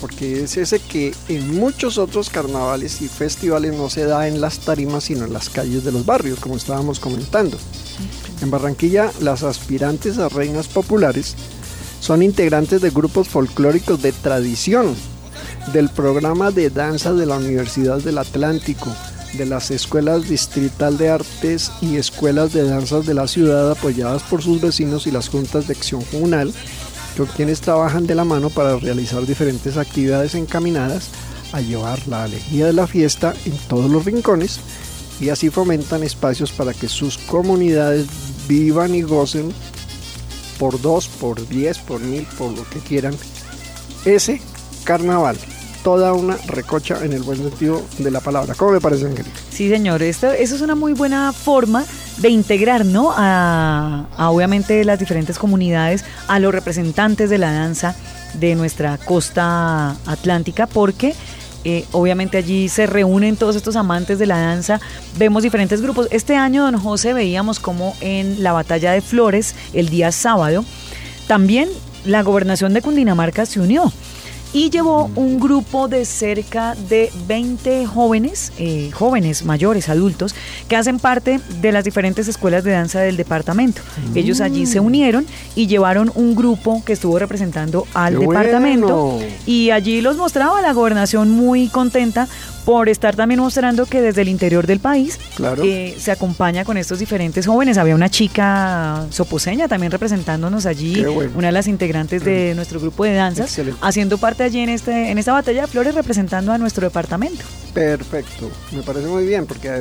porque 0.00 0.42
es 0.42 0.56
ese 0.56 0.80
que 0.80 1.12
en 1.28 1.54
muchos 1.54 1.98
otros 1.98 2.30
carnavales 2.30 3.02
y 3.02 3.08
festivales 3.08 3.74
no 3.74 3.90
se 3.90 4.06
da 4.06 4.26
en 4.26 4.40
las 4.40 4.60
tarimas, 4.60 5.04
sino 5.04 5.26
en 5.26 5.34
las 5.34 5.50
calles 5.50 5.84
de 5.84 5.92
los 5.92 6.06
barrios, 6.06 6.40
como 6.40 6.56
estábamos 6.56 6.98
comentando. 6.98 7.58
En 8.40 8.50
Barranquilla, 8.50 9.12
las 9.20 9.42
aspirantes 9.42 10.16
a 10.16 10.30
reinas 10.30 10.66
populares 10.66 11.36
son 12.00 12.22
integrantes 12.22 12.80
de 12.80 12.88
grupos 12.88 13.28
folclóricos 13.28 14.00
de 14.00 14.12
tradición, 14.12 14.96
del 15.74 15.90
programa 15.90 16.52
de 16.52 16.70
danza 16.70 17.12
de 17.12 17.26
la 17.26 17.36
Universidad 17.36 17.98
del 17.98 18.16
Atlántico, 18.16 18.90
de 19.36 19.46
las 19.46 19.70
escuelas 19.70 20.28
distrital 20.28 20.98
de 20.98 21.10
artes 21.10 21.70
y 21.80 21.96
escuelas 21.96 22.52
de 22.52 22.68
danzas 22.68 23.06
de 23.06 23.14
la 23.14 23.28
ciudad 23.28 23.70
apoyadas 23.70 24.22
por 24.22 24.42
sus 24.42 24.60
vecinos 24.60 25.06
y 25.06 25.10
las 25.10 25.28
juntas 25.28 25.66
de 25.66 25.74
acción 25.74 26.02
comunal, 26.02 26.52
con 27.16 27.26
quienes 27.26 27.60
trabajan 27.60 28.06
de 28.06 28.14
la 28.14 28.24
mano 28.24 28.50
para 28.50 28.76
realizar 28.76 29.26
diferentes 29.26 29.76
actividades 29.76 30.34
encaminadas 30.34 31.10
a 31.52 31.60
llevar 31.60 32.06
la 32.08 32.24
alegría 32.24 32.66
de 32.66 32.72
la 32.72 32.86
fiesta 32.86 33.34
en 33.44 33.56
todos 33.68 33.90
los 33.90 34.04
rincones 34.04 34.60
y 35.20 35.30
así 35.30 35.50
fomentan 35.50 36.02
espacios 36.02 36.52
para 36.52 36.74
que 36.74 36.88
sus 36.88 37.18
comunidades 37.18 38.06
vivan 38.48 38.94
y 38.94 39.02
gocen 39.02 39.52
por 40.58 40.80
dos, 40.80 41.08
por 41.08 41.46
diez, 41.48 41.78
por 41.78 42.00
mil, 42.00 42.26
por 42.38 42.52
lo 42.52 42.68
que 42.68 42.80
quieran 42.80 43.14
ese 44.04 44.40
carnaval. 44.84 45.36
Toda 45.86 46.14
una 46.14 46.36
recocha 46.48 47.04
en 47.04 47.12
el 47.12 47.22
buen 47.22 47.38
sentido 47.38 47.80
de 47.98 48.10
la 48.10 48.18
palabra. 48.18 48.56
¿Cómo 48.56 48.72
me 48.72 48.80
parece, 48.80 49.06
Angélica? 49.06 49.38
Sí, 49.50 49.70
señor, 49.70 50.02
esto, 50.02 50.32
eso 50.32 50.56
es 50.56 50.60
una 50.60 50.74
muy 50.74 50.94
buena 50.94 51.32
forma 51.32 51.84
de 52.16 52.28
integrar, 52.28 52.84
¿no? 52.84 53.14
A, 53.16 54.06
a, 54.16 54.30
obviamente 54.30 54.84
las 54.84 54.98
diferentes 54.98 55.38
comunidades, 55.38 56.04
a 56.26 56.40
los 56.40 56.52
representantes 56.52 57.30
de 57.30 57.38
la 57.38 57.52
danza 57.52 57.94
de 58.34 58.56
nuestra 58.56 58.98
costa 58.98 59.92
atlántica, 60.06 60.66
porque 60.66 61.14
eh, 61.62 61.84
obviamente 61.92 62.36
allí 62.36 62.68
se 62.68 62.86
reúnen 62.86 63.36
todos 63.36 63.54
estos 63.54 63.76
amantes 63.76 64.18
de 64.18 64.26
la 64.26 64.38
danza, 64.38 64.80
vemos 65.18 65.44
diferentes 65.44 65.80
grupos. 65.80 66.08
Este 66.10 66.34
año, 66.34 66.64
don 66.64 66.80
José, 66.80 67.12
veíamos 67.12 67.60
como 67.60 67.94
en 68.00 68.42
la 68.42 68.52
batalla 68.52 68.90
de 68.90 69.02
Flores, 69.02 69.54
el 69.72 69.88
día 69.88 70.10
sábado, 70.10 70.64
también 71.28 71.68
la 72.04 72.24
gobernación 72.24 72.74
de 72.74 72.82
Cundinamarca 72.82 73.46
se 73.46 73.60
unió 73.60 73.92
y 74.52 74.70
llevó 74.70 75.10
un 75.16 75.38
grupo 75.38 75.88
de 75.88 76.04
cerca 76.04 76.74
de 76.88 77.10
20 77.26 77.86
jóvenes, 77.86 78.52
eh, 78.58 78.90
jóvenes 78.92 79.44
mayores, 79.44 79.88
adultos, 79.88 80.34
que 80.68 80.76
hacen 80.76 80.98
parte 80.98 81.40
de 81.60 81.72
las 81.72 81.84
diferentes 81.84 82.28
escuelas 82.28 82.64
de 82.64 82.70
danza 82.72 83.00
del 83.00 83.16
departamento. 83.16 83.82
Ellos 84.14 84.40
allí 84.40 84.66
se 84.66 84.80
unieron 84.80 85.26
y 85.54 85.66
llevaron 85.66 86.10
un 86.14 86.34
grupo 86.34 86.82
que 86.84 86.92
estuvo 86.94 87.18
representando 87.18 87.86
al 87.94 88.14
¡Qué 88.18 88.20
departamento 88.26 88.96
bueno! 88.96 89.26
y 89.46 89.70
allí 89.70 90.00
los 90.00 90.16
mostraba 90.16 90.62
la 90.62 90.72
gobernación 90.72 91.30
muy 91.30 91.68
contenta 91.68 92.28
por 92.64 92.88
estar 92.88 93.14
también 93.14 93.38
mostrando 93.40 93.86
que 93.86 94.00
desde 94.02 94.22
el 94.22 94.28
interior 94.28 94.66
del 94.66 94.80
país 94.80 95.20
Claro. 95.36 95.62
eh, 95.64 95.94
se 96.00 96.10
acompaña 96.10 96.64
con 96.64 96.76
estos 96.76 96.98
diferentes 96.98 97.46
jóvenes. 97.46 97.78
Había 97.78 97.94
una 97.94 98.08
chica 98.08 99.06
soposeña 99.10 99.68
también 99.68 99.92
representándonos 99.92 100.66
allí, 100.66 101.00
bueno. 101.04 101.30
una 101.36 101.46
de 101.48 101.52
las 101.52 101.68
integrantes 101.68 102.24
de 102.24 102.54
nuestro 102.56 102.80
grupo 102.80 103.04
de 103.04 103.14
danzas, 103.14 103.46
Excelente. 103.50 103.78
haciendo 103.82 104.18
parte 104.18 104.35
allí 104.44 104.60
en, 104.60 104.68
este, 104.70 105.10
en 105.10 105.18
esta 105.18 105.32
batalla 105.32 105.62
de 105.62 105.66
flores 105.68 105.94
representando 105.94 106.52
a 106.52 106.58
nuestro 106.58 106.86
departamento. 106.86 107.44
Perfecto, 107.74 108.50
me 108.72 108.82
parece 108.82 109.06
muy 109.06 109.26
bien 109.26 109.46
porque 109.46 109.68
eh, 109.68 109.74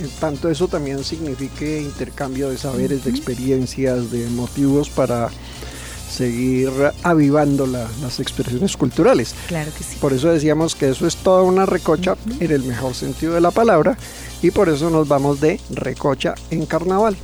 eh, 0.00 0.08
tanto 0.20 0.48
eso 0.50 0.68
también 0.68 1.02
signifique 1.04 1.80
intercambio 1.80 2.50
de 2.50 2.58
saberes, 2.58 3.04
de 3.04 3.10
experiencias, 3.10 4.10
de 4.10 4.28
motivos 4.30 4.90
para 4.90 5.30
seguir 6.10 6.70
avivando 7.02 7.66
la- 7.66 7.88
las 8.02 8.20
expresiones 8.20 8.76
culturales. 8.76 9.34
Claro 9.48 9.72
que 9.76 9.82
sí. 9.82 9.96
Por 10.00 10.12
eso 10.12 10.28
decíamos 10.28 10.74
que 10.74 10.90
eso 10.90 11.06
es 11.06 11.16
toda 11.16 11.42
una 11.42 11.66
recocha 11.66 12.14
en 12.40 12.50
el 12.52 12.62
mejor 12.62 12.94
sentido 12.94 13.34
de 13.34 13.40
la 13.40 13.50
palabra 13.50 13.96
y 14.42 14.50
por 14.50 14.68
eso 14.68 14.90
nos 14.90 15.08
vamos 15.08 15.40
de 15.40 15.60
recocha 15.70 16.34
en 16.50 16.66
carnaval. 16.66 17.16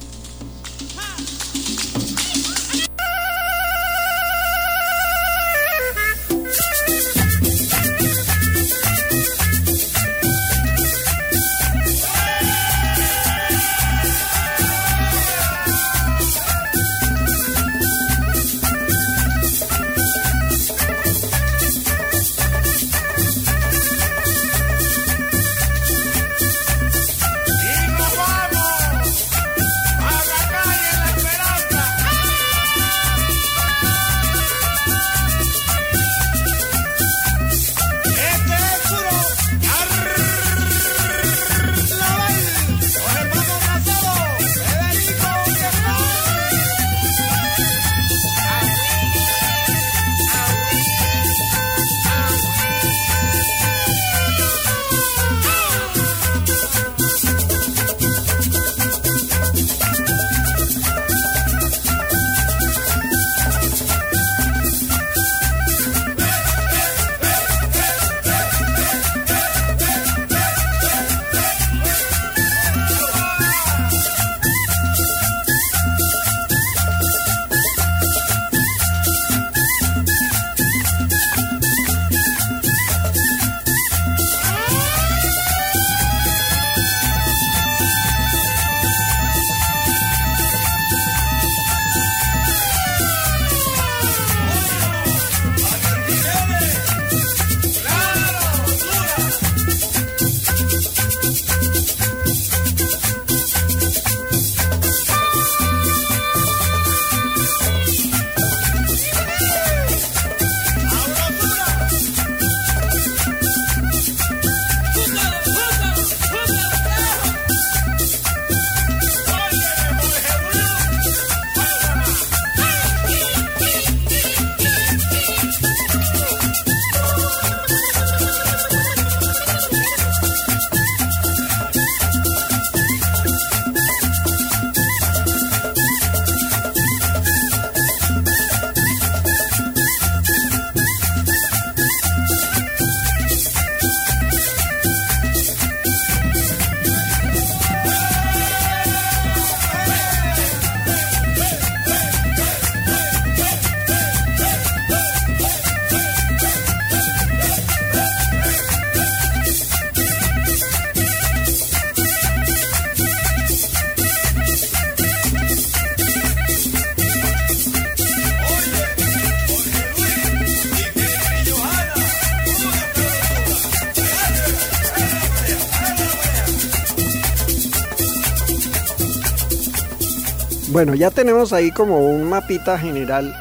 Bueno, 180.80 180.94
ya 180.94 181.10
tenemos 181.10 181.52
ahí 181.52 181.72
como 181.72 182.06
un 182.06 182.24
mapita 182.24 182.78
general 182.78 183.36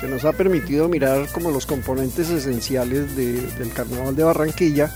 que 0.00 0.08
nos 0.08 0.24
ha 0.24 0.32
permitido 0.32 0.88
mirar 0.88 1.28
como 1.30 1.52
los 1.52 1.66
componentes 1.66 2.30
esenciales 2.30 3.14
de- 3.14 3.42
del 3.60 3.72
carnaval 3.72 4.16
de 4.16 4.24
Barranquilla 4.24 4.90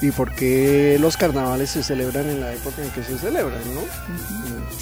y 0.00 0.10
por 0.12 0.34
qué 0.34 0.96
los 0.98 1.18
carnavales 1.18 1.68
se 1.68 1.82
celebran 1.82 2.26
en 2.30 2.40
la 2.40 2.54
época 2.54 2.80
en 2.82 2.88
que 2.88 3.02
se 3.04 3.18
celebran, 3.18 3.60
¿no? 3.74 3.82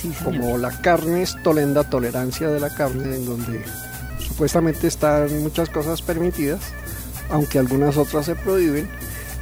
Sí. 0.01 0.13
Como 0.23 0.59
la 0.59 0.71
carne 0.81 1.23
es 1.23 1.35
tolenda, 1.43 1.83
tolerancia 1.83 2.47
de 2.51 2.61
la 2.61 2.73
carne, 2.73 3.17
en 3.17 3.27
donde 3.27 3.61
supuestamente 4.21 4.87
están 4.87 5.43
muchas 5.43 5.71
cosas 5.71 6.03
permitidas, 6.03 6.61
aunque 7.31 7.59
algunas 7.59 7.97
otras 7.97 8.27
se 8.27 8.37
prohíben. 8.37 8.89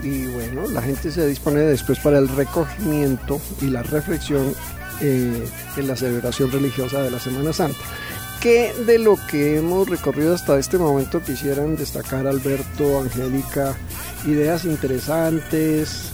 Y 0.03 0.25
bueno, 0.29 0.67
la 0.69 0.81
gente 0.81 1.11
se 1.13 1.27
dispone 1.27 1.61
después 1.61 1.99
para 1.99 2.17
el 2.17 2.29
recogimiento 2.29 3.39
y 3.61 3.67
la 3.67 3.83
reflexión 3.83 4.55
eh, 5.01 5.49
en 5.77 5.89
la 5.89 5.97
celebración 5.97 6.51
religiosa 6.51 7.03
de 7.03 7.11
la 7.11 7.21
Semana 7.21 7.53
Santa. 7.53 7.79
¿Qué 8.41 8.73
de 8.87 8.99
lo 8.99 9.17
que 9.27 9.57
hemos 9.57 9.89
recorrido 9.89 10.33
hasta 10.35 10.59
este 10.59 10.79
momento 10.79 11.21
quisieran 11.21 11.77
destacar 11.77 12.27
Alberto, 12.27 13.01
Angélica? 13.01 13.77
Ideas 14.27 14.65
interesantes 14.65 16.13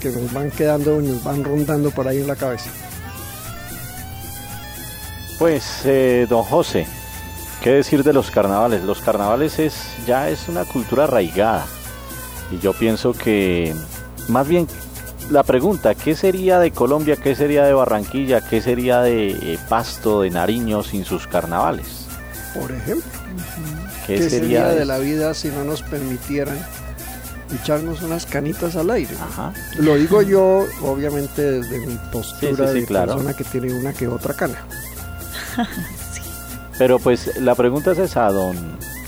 que 0.00 0.10
nos 0.10 0.32
van 0.32 0.50
quedando, 0.50 1.00
nos 1.00 1.22
van 1.22 1.44
rondando 1.44 1.90
por 1.90 2.08
ahí 2.08 2.18
en 2.18 2.26
la 2.26 2.34
cabeza. 2.34 2.70
Pues, 5.38 5.82
eh, 5.84 6.26
don 6.28 6.42
José, 6.42 6.86
¿qué 7.62 7.70
decir 7.70 8.02
de 8.02 8.12
los 8.12 8.30
carnavales? 8.30 8.82
Los 8.82 9.00
carnavales 9.00 9.58
es 9.58 9.74
ya 10.06 10.28
es 10.28 10.48
una 10.48 10.64
cultura 10.64 11.04
arraigada. 11.04 11.66
Y 12.50 12.58
yo 12.58 12.72
pienso 12.72 13.12
que, 13.12 13.74
más 14.28 14.48
bien, 14.48 14.66
la 15.30 15.42
pregunta, 15.42 15.94
¿qué 15.94 16.14
sería 16.16 16.58
de 16.58 16.70
Colombia, 16.72 17.16
qué 17.16 17.34
sería 17.34 17.64
de 17.64 17.72
Barranquilla, 17.72 18.40
qué 18.40 18.60
sería 18.60 19.00
de 19.00 19.30
eh, 19.30 19.58
Pasto, 19.68 20.22
de 20.22 20.30
Nariño 20.30 20.82
sin 20.82 21.04
sus 21.04 21.26
carnavales? 21.26 22.06
Por 22.58 22.70
ejemplo, 22.72 23.08
¿Qué, 24.06 24.16
¿qué 24.16 24.28
sería 24.30 24.68
de 24.68 24.80
de 24.80 24.84
la 24.84 24.98
vida 24.98 25.32
si 25.34 25.48
no 25.48 25.64
nos 25.64 25.82
permitieran 25.82 26.58
echarnos 27.62 28.02
unas 28.02 28.26
canitas 28.26 28.74
al 28.76 28.90
aire? 28.90 29.14
Ajá. 29.20 29.52
Lo 29.78 29.94
digo 29.96 30.22
yo, 30.22 30.66
obviamente, 30.82 31.42
desde 31.60 31.86
mi 31.86 31.96
postura 32.12 32.56
Sí, 32.56 32.62
sí, 32.66 32.72
sí, 32.74 32.80
de 32.80 32.86
claro. 32.86 33.12
persona 33.14 33.34
que 33.34 33.44
tiene 33.44 33.72
una 33.72 33.92
que 33.92 34.08
otra 34.08 34.34
cana. 34.34 34.64
Pero 36.78 36.98
pues 36.98 37.36
la 37.40 37.54
pregunta 37.54 37.92
es 37.92 37.98
esa, 37.98 38.30
don, 38.32 38.56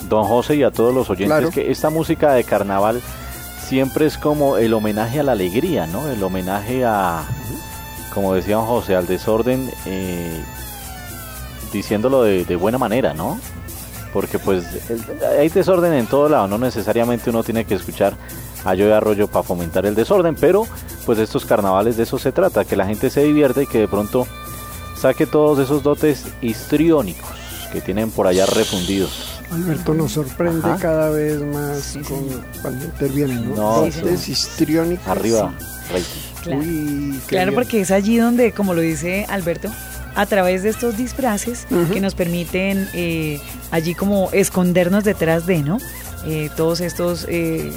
don 0.08 0.24
José 0.24 0.56
y 0.56 0.62
a 0.62 0.70
todos 0.70 0.94
los 0.94 1.08
oyentes, 1.10 1.28
Claro. 1.38 1.50
que 1.50 1.70
esta 1.70 1.90
música 1.90 2.32
de 2.32 2.44
carnaval 2.44 3.00
siempre 3.66 4.06
es 4.06 4.18
como 4.18 4.56
el 4.56 4.74
homenaje 4.74 5.20
a 5.20 5.22
la 5.22 5.32
alegría, 5.32 5.86
¿no? 5.86 6.08
El 6.08 6.22
homenaje 6.22 6.84
a, 6.84 7.22
como 8.14 8.34
decía 8.34 8.58
José, 8.58 8.94
al 8.96 9.06
desorden, 9.06 9.70
eh, 9.86 10.40
diciéndolo 11.72 12.22
de, 12.22 12.56
buena 12.56 12.78
manera, 12.78 13.14
¿no? 13.14 13.40
Porque 14.12 14.38
pues 14.38 14.64
el- 14.90 15.02
hay 15.38 15.48
desorden 15.48 15.94
en 15.94 16.06
todo 16.06 16.28
lado, 16.28 16.46
no 16.46 16.58
necesariamente 16.58 17.30
uno 17.30 17.42
tiene 17.42 17.64
que 17.64 17.74
escuchar 17.74 18.14
a 18.64 18.74
yo 18.74 18.86
de 18.86 18.94
arroyo 18.94 19.26
para 19.26 19.42
fomentar 19.42 19.86
el 19.86 19.94
desorden, 19.94 20.34
pero 20.36 20.66
pues 21.06 21.18
estos 21.18 21.44
carnavales 21.46 21.96
de 21.96 22.02
eso 22.02 22.18
se 22.18 22.30
trata, 22.30 22.64
que 22.64 22.76
la 22.76 22.86
gente 22.86 23.08
se 23.10 23.22
divierta 23.24 23.62
y 23.62 23.66
que 23.66 23.78
de 23.78 23.88
pronto 23.88 24.26
saque 25.00 25.26
todos 25.26 25.58
esos 25.58 25.82
dotes 25.82 26.26
histriónicos 26.42 27.30
que 27.72 27.80
tienen 27.80 28.10
por 28.10 28.26
allá 28.26 28.44
refundidos. 28.46 29.31
Alberto 29.53 29.94
nos 29.94 30.12
sorprende 30.12 30.66
Ajá. 30.66 30.78
cada 30.80 31.11
vez 31.11 31.40
más 31.42 31.78
Sí, 31.82 31.98
con, 32.00 32.26
cuando 32.62 32.84
interviene, 32.84 33.34
¿no? 33.34 33.84
No, 33.84 33.90
sí. 34.16 34.32
histriónicos. 34.32 35.07
Arriba, 35.07 35.53
Rey. 35.92 36.05
Claro. 36.42 36.61
Uy, 36.61 37.20
Claro, 37.26 37.55
porque 37.55 37.80
es 37.80 37.90
allí 37.90 38.16
donde, 38.18 38.53
como 38.53 38.74
lo 38.74 38.80
dice 38.80 39.26
Alberto, 39.28 39.70
a 40.14 40.26
través 40.26 40.62
de 40.62 40.70
estos 40.70 40.96
disfraces 40.96 41.66
que 41.92 42.00
nos 42.00 42.14
permiten 42.14 42.88
eh, 42.94 43.40
allí 43.70 43.94
como 43.94 44.28
escondernos 44.32 45.05
detrás 45.05 45.46
de, 45.46 45.62
¿no? 45.62 45.78
Eh, 46.26 46.50
todos 46.57 46.80
estos 46.80 47.26
eh, 47.28 47.72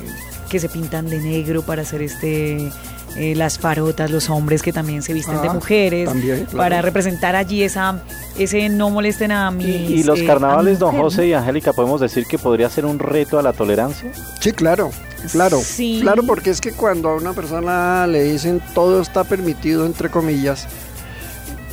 que 0.49 0.59
se 0.59 0.67
pintan 0.69 1.07
de 1.09 1.19
negro 1.19 1.61
para 1.61 1.82
hacer 1.84 2.01
este... 2.01 2.71
eh, 3.16 3.34
las 3.36 3.57
farotas, 3.59 4.11
los 4.11 4.30
hombres 4.30 4.61
que 4.61 4.74
también 4.74 5.01
se 5.01 5.13
visten 5.13 5.41
de 5.41 5.47
Ah, 5.47 5.53
mujeres, 5.53 6.09
también, 6.09 6.45
claro. 6.45 6.57
para 6.57 6.82
representar 6.82 7.36
allí 7.36 7.63
esa, 7.63 8.01
ese 8.38 8.68
no 8.70 8.89
molesten 8.89 9.32
a 9.32 9.51
mis... 9.51 9.66
Y, 9.68 9.70
y 9.99 10.03
los 10.03 10.20
eh, 10.20 10.26
carnavales, 10.26 10.80
don 10.80 10.91
mujer, 10.91 11.03
José 11.03 11.28
y 11.28 11.34
Angélica, 11.34 11.74
podemos 11.74 12.01
decir 12.01 12.26
que 12.26 12.38
podría 12.38 12.70
ser 12.70 12.86
un 12.86 12.99
reto 12.99 13.39
a 13.39 13.41
la 13.41 13.53
tolerancia. 13.53 14.11
Sí, 14.39 14.51
claro, 14.51 14.91
claro. 15.32 15.59
Sí. 15.63 15.99
Claro, 16.01 16.24
porque 16.24 16.49
es 16.49 16.59
que 16.61 16.72
cuando 16.72 17.09
a 17.09 17.16
una 17.16 17.34
persona 17.34 18.05
le 18.07 18.24
dicen 18.24 18.61
todo 18.74 19.01
está 19.01 19.24
permitido, 19.24 19.86
entre 19.86 20.09
comillas, 20.09 20.68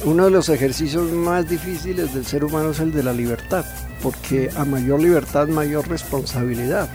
uno 0.04 0.24
de 0.26 0.30
los 0.30 0.48
ejercicios 0.48 1.10
más 1.12 1.48
difíciles 1.48 2.14
del 2.14 2.24
ser 2.26 2.44
humano 2.44 2.70
es 2.70 2.80
el 2.80 2.92
de 2.92 3.02
la 3.02 3.12
libertad, 3.12 3.64
porque 4.02 4.50
a 4.56 4.64
mayor 4.64 5.00
libertad, 5.00 5.48
mayor 5.48 5.88
responsabilidad. 5.88 6.88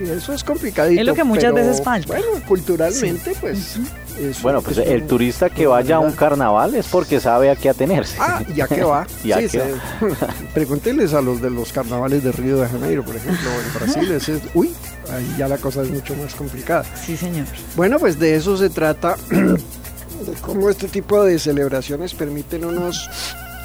Y 0.00 0.08
eso 0.08 0.32
es 0.32 0.42
complicadito. 0.44 1.00
Es 1.00 1.06
lo 1.06 1.14
que 1.14 1.24
muchas 1.24 1.52
pero, 1.52 1.66
veces 1.66 1.82
falta. 1.82 2.08
Bueno, 2.14 2.26
culturalmente, 2.48 3.32
pues. 3.40 3.76
eso 4.18 4.40
Bueno, 4.42 4.62
pues 4.62 4.78
es 4.78 4.88
el 4.88 5.02
un- 5.02 5.08
turista 5.08 5.50
que 5.50 5.66
vaya 5.66 5.96
a 5.96 6.00
un 6.00 6.12
carnaval 6.12 6.74
es 6.74 6.86
porque 6.86 7.20
sabe 7.20 7.50
a 7.50 7.56
qué 7.56 7.68
atenerse. 7.68 8.16
Ah, 8.18 8.42
ya 8.54 8.66
que 8.66 8.82
va. 8.84 9.06
Ya 9.24 9.36
Sí, 9.36 9.42
que 9.42 9.48
se- 9.48 9.74
Pregúntenles 10.54 11.12
a 11.14 11.20
los 11.20 11.40
de 11.42 11.50
los 11.50 11.72
carnavales 11.72 12.24
de 12.24 12.32
Río 12.32 12.56
de 12.58 12.68
Janeiro, 12.68 13.04
por 13.04 13.16
ejemplo, 13.16 13.48
en 13.50 13.74
Brasil. 13.78 14.12
ese 14.12 14.36
es- 14.36 14.42
uy, 14.54 14.70
ahí 15.12 15.34
ya 15.38 15.46
la 15.48 15.58
cosa 15.58 15.82
es 15.82 15.90
mucho 15.90 16.14
más 16.16 16.34
complicada. 16.34 16.84
Sí, 17.04 17.16
señor. 17.16 17.46
Bueno, 17.76 17.98
pues 17.98 18.18
de 18.18 18.34
eso 18.36 18.56
se 18.56 18.70
trata, 18.70 19.16
de 20.26 20.32
cómo 20.34 20.70
este 20.70 20.88
tipo 20.88 21.22
de 21.24 21.38
celebraciones 21.38 22.14
permiten 22.14 22.64
unos 22.64 23.08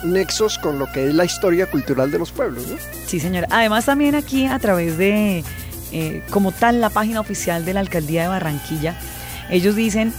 nexos 0.03 0.58
con 0.58 0.80
lo 0.80 0.91
que 0.91 1.08
es 1.08 1.16
la 1.16 1.26
historia 1.26 1.66
cultural 1.70 2.12
de 2.12 2.20
los 2.20 2.32
pueblos, 2.32 2.68
¿no? 2.68 2.78
Sí, 3.05 3.20
señor. 3.20 3.45
Además, 3.49 3.86
también 3.86 4.16
aquí 4.16 4.45
a 4.45 4.60
través 4.60 4.97
de, 4.97 5.43
eh, 5.91 6.24
como 6.30 6.51
tal, 6.51 6.82
la 6.82 6.89
página 6.89 7.20
oficial 7.20 7.66
de 7.66 7.74
la 7.74 7.80
Alcaldía 7.80 8.24
de 8.24 8.28
Barranquilla, 8.28 8.95
ellos 9.49 9.76
dicen, 9.76 10.14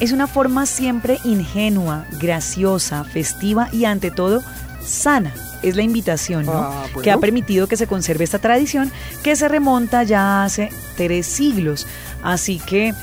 es 0.00 0.12
una 0.12 0.26
forma 0.26 0.66
siempre 0.66 1.18
ingenua, 1.24 2.06
graciosa, 2.20 3.04
festiva 3.04 3.68
y 3.72 3.84
ante 3.84 4.10
todo 4.10 4.42
sana. 4.84 5.32
Es 5.62 5.76
la 5.76 5.82
invitación, 5.82 6.46
¿no? 6.46 6.52
Ah, 6.54 6.84
bueno. 6.94 7.02
Que 7.02 7.10
ha 7.10 7.18
permitido 7.18 7.66
que 7.66 7.76
se 7.76 7.86
conserve 7.86 8.24
esta 8.24 8.38
tradición 8.38 8.90
que 9.22 9.36
se 9.36 9.46
remonta 9.46 10.02
ya 10.04 10.42
hace 10.42 10.70
tres 10.96 11.26
siglos. 11.26 11.86
Así 12.22 12.58
que, 12.58 12.94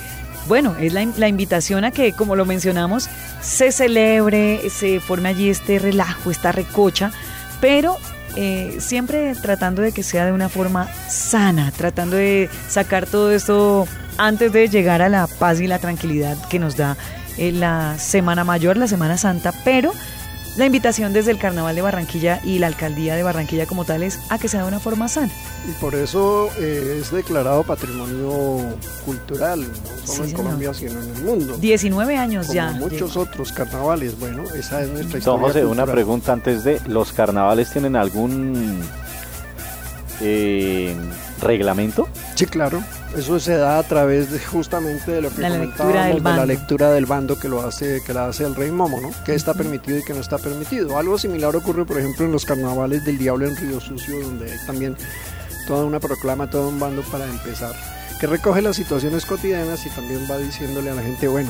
bueno, 0.47 0.75
es 0.79 0.93
la, 0.93 1.27
invitación 1.27 1.83
a 1.83 1.91
que, 1.91 2.13
como 2.13 2.35
lo 2.35 2.45
mencionamos, 2.45 3.09
se 3.41 3.71
celebre, 3.71 4.69
se 4.69 4.99
forme 4.99 5.29
allí 5.29 5.49
este 5.49 5.79
relajo, 5.79 6.31
esta 6.31 6.51
recocha, 6.51 7.11
pero 7.59 7.97
eh, 8.35 8.77
siempre 8.79 9.35
tratando 9.35 9.81
de 9.81 9.91
que 9.91 10.03
sea 10.03 10.25
de 10.25 10.31
una 10.31 10.49
forma 10.49 10.87
sana, 11.09 11.71
tratando 11.71 12.15
de 12.15 12.49
sacar 12.67 13.05
todo 13.05 13.31
esto 13.31 13.87
antes 14.17 14.51
de 14.51 14.67
llegar 14.69 15.01
a 15.01 15.09
la 15.09 15.27
paz 15.27 15.59
y 15.59 15.67
la 15.67 15.79
tranquilidad 15.79 16.37
que 16.49 16.59
nos 16.59 16.77
da 16.77 16.97
eh, 17.37 17.51
la 17.51 17.97
Semana 17.99 18.43
Mayor, 18.43 18.77
la 18.77 18.87
Semana 18.87 19.17
Santa, 19.17 19.53
pero 19.63 19.91
la 20.57 20.65
invitación 20.65 21.13
desde 21.13 21.31
el 21.31 21.37
Carnaval 21.37 21.75
de 21.75 21.81
Barranquilla 21.81 22.41
y 22.43 22.59
la 22.59 22.67
Alcaldía 22.67 23.15
de 23.15 23.23
Barranquilla 23.23 23.65
como 23.67 23.85
tal 23.85 24.03
es 24.03 24.19
a 24.29 24.37
que 24.39 24.47
sea 24.47 24.63
de 24.63 24.67
una 24.67 24.79
forma 24.79 25.07
sana. 25.07 25.29
Y 25.67 25.71
por 25.79 25.93
eso 25.95 26.49
eh, 26.59 26.99
es 27.01 27.11
declarado 27.11 27.63
patrimonio 27.63 28.59
cultural, 29.05 29.61
no 29.61 29.67
solo 29.67 29.97
Sí, 30.05 30.21
en 30.21 30.27
señor. 30.29 30.43
Colombia, 30.43 30.73
sino 30.73 31.01
en 31.01 31.15
el 31.15 31.23
mundo. 31.23 31.57
19 31.57 32.17
años 32.17 32.47
Como 32.47 32.55
ya. 32.55 32.71
muchos 32.71 33.13
de- 33.13 33.19
otros 33.19 33.51
carnavales, 33.51 34.19
bueno, 34.19 34.43
esa 34.55 34.81
es 34.81 34.89
nuestra 34.89 35.19
historia. 35.19 35.39
Don 35.39 35.39
José, 35.41 35.65
una 35.65 35.85
pregunta 35.85 36.33
antes 36.33 36.63
de, 36.63 36.81
¿los 36.87 37.11
carnavales 37.13 37.69
tienen 37.71 37.95
algún 37.95 38.81
eh, 40.21 40.95
reglamento? 41.41 42.07
Sí, 42.35 42.45
claro. 42.45 42.83
Eso 43.17 43.39
se 43.39 43.55
da 43.57 43.79
a 43.79 43.83
través 43.83 44.31
de 44.31 44.39
justamente 44.39 45.11
de 45.11 45.21
lo 45.21 45.31
que 45.33 45.41
La 45.41 45.49
lectura 45.49 46.05
del 46.05 46.17
de 46.17 46.21
la 46.21 46.29
bando. 46.29 46.45
lectura 46.45 46.91
del 46.91 47.05
bando 47.07 47.39
que 47.39 47.49
lo 47.49 47.65
hace, 47.65 48.03
que 48.05 48.13
la 48.13 48.27
hace 48.27 48.43
el 48.45 48.53
rey 48.53 48.69
Momo, 48.69 49.01
¿no? 49.01 49.09
Que 49.25 49.33
está 49.33 49.55
permitido 49.55 49.97
y 49.97 50.03
que 50.03 50.13
no 50.13 50.19
está 50.19 50.37
permitido. 50.37 50.97
Algo 50.99 51.17
similar 51.17 51.55
ocurre, 51.55 51.83
por 51.85 51.97
ejemplo, 51.97 52.25
en 52.25 52.31
los 52.31 52.45
carnavales 52.45 53.03
del 53.05 53.17
Diablo 53.17 53.47
en 53.47 53.55
Río 53.55 53.79
Sucio, 53.79 54.19
donde 54.19 54.51
hay 54.51 54.59
también 54.67 54.95
toda 55.67 55.83
una 55.83 55.99
proclama, 55.99 56.47
todo 56.47 56.69
un 56.69 56.79
bando 56.79 57.01
para 57.03 57.25
empezar, 57.25 57.73
que 58.19 58.27
recoge 58.27 58.61
las 58.61 58.75
situaciones 58.75 59.25
cotidianas 59.25 59.83
y 59.85 59.89
también 59.89 60.27
va 60.29 60.37
diciéndole 60.37 60.91
a 60.91 60.93
la 60.93 61.01
gente, 61.01 61.27
bueno, 61.27 61.49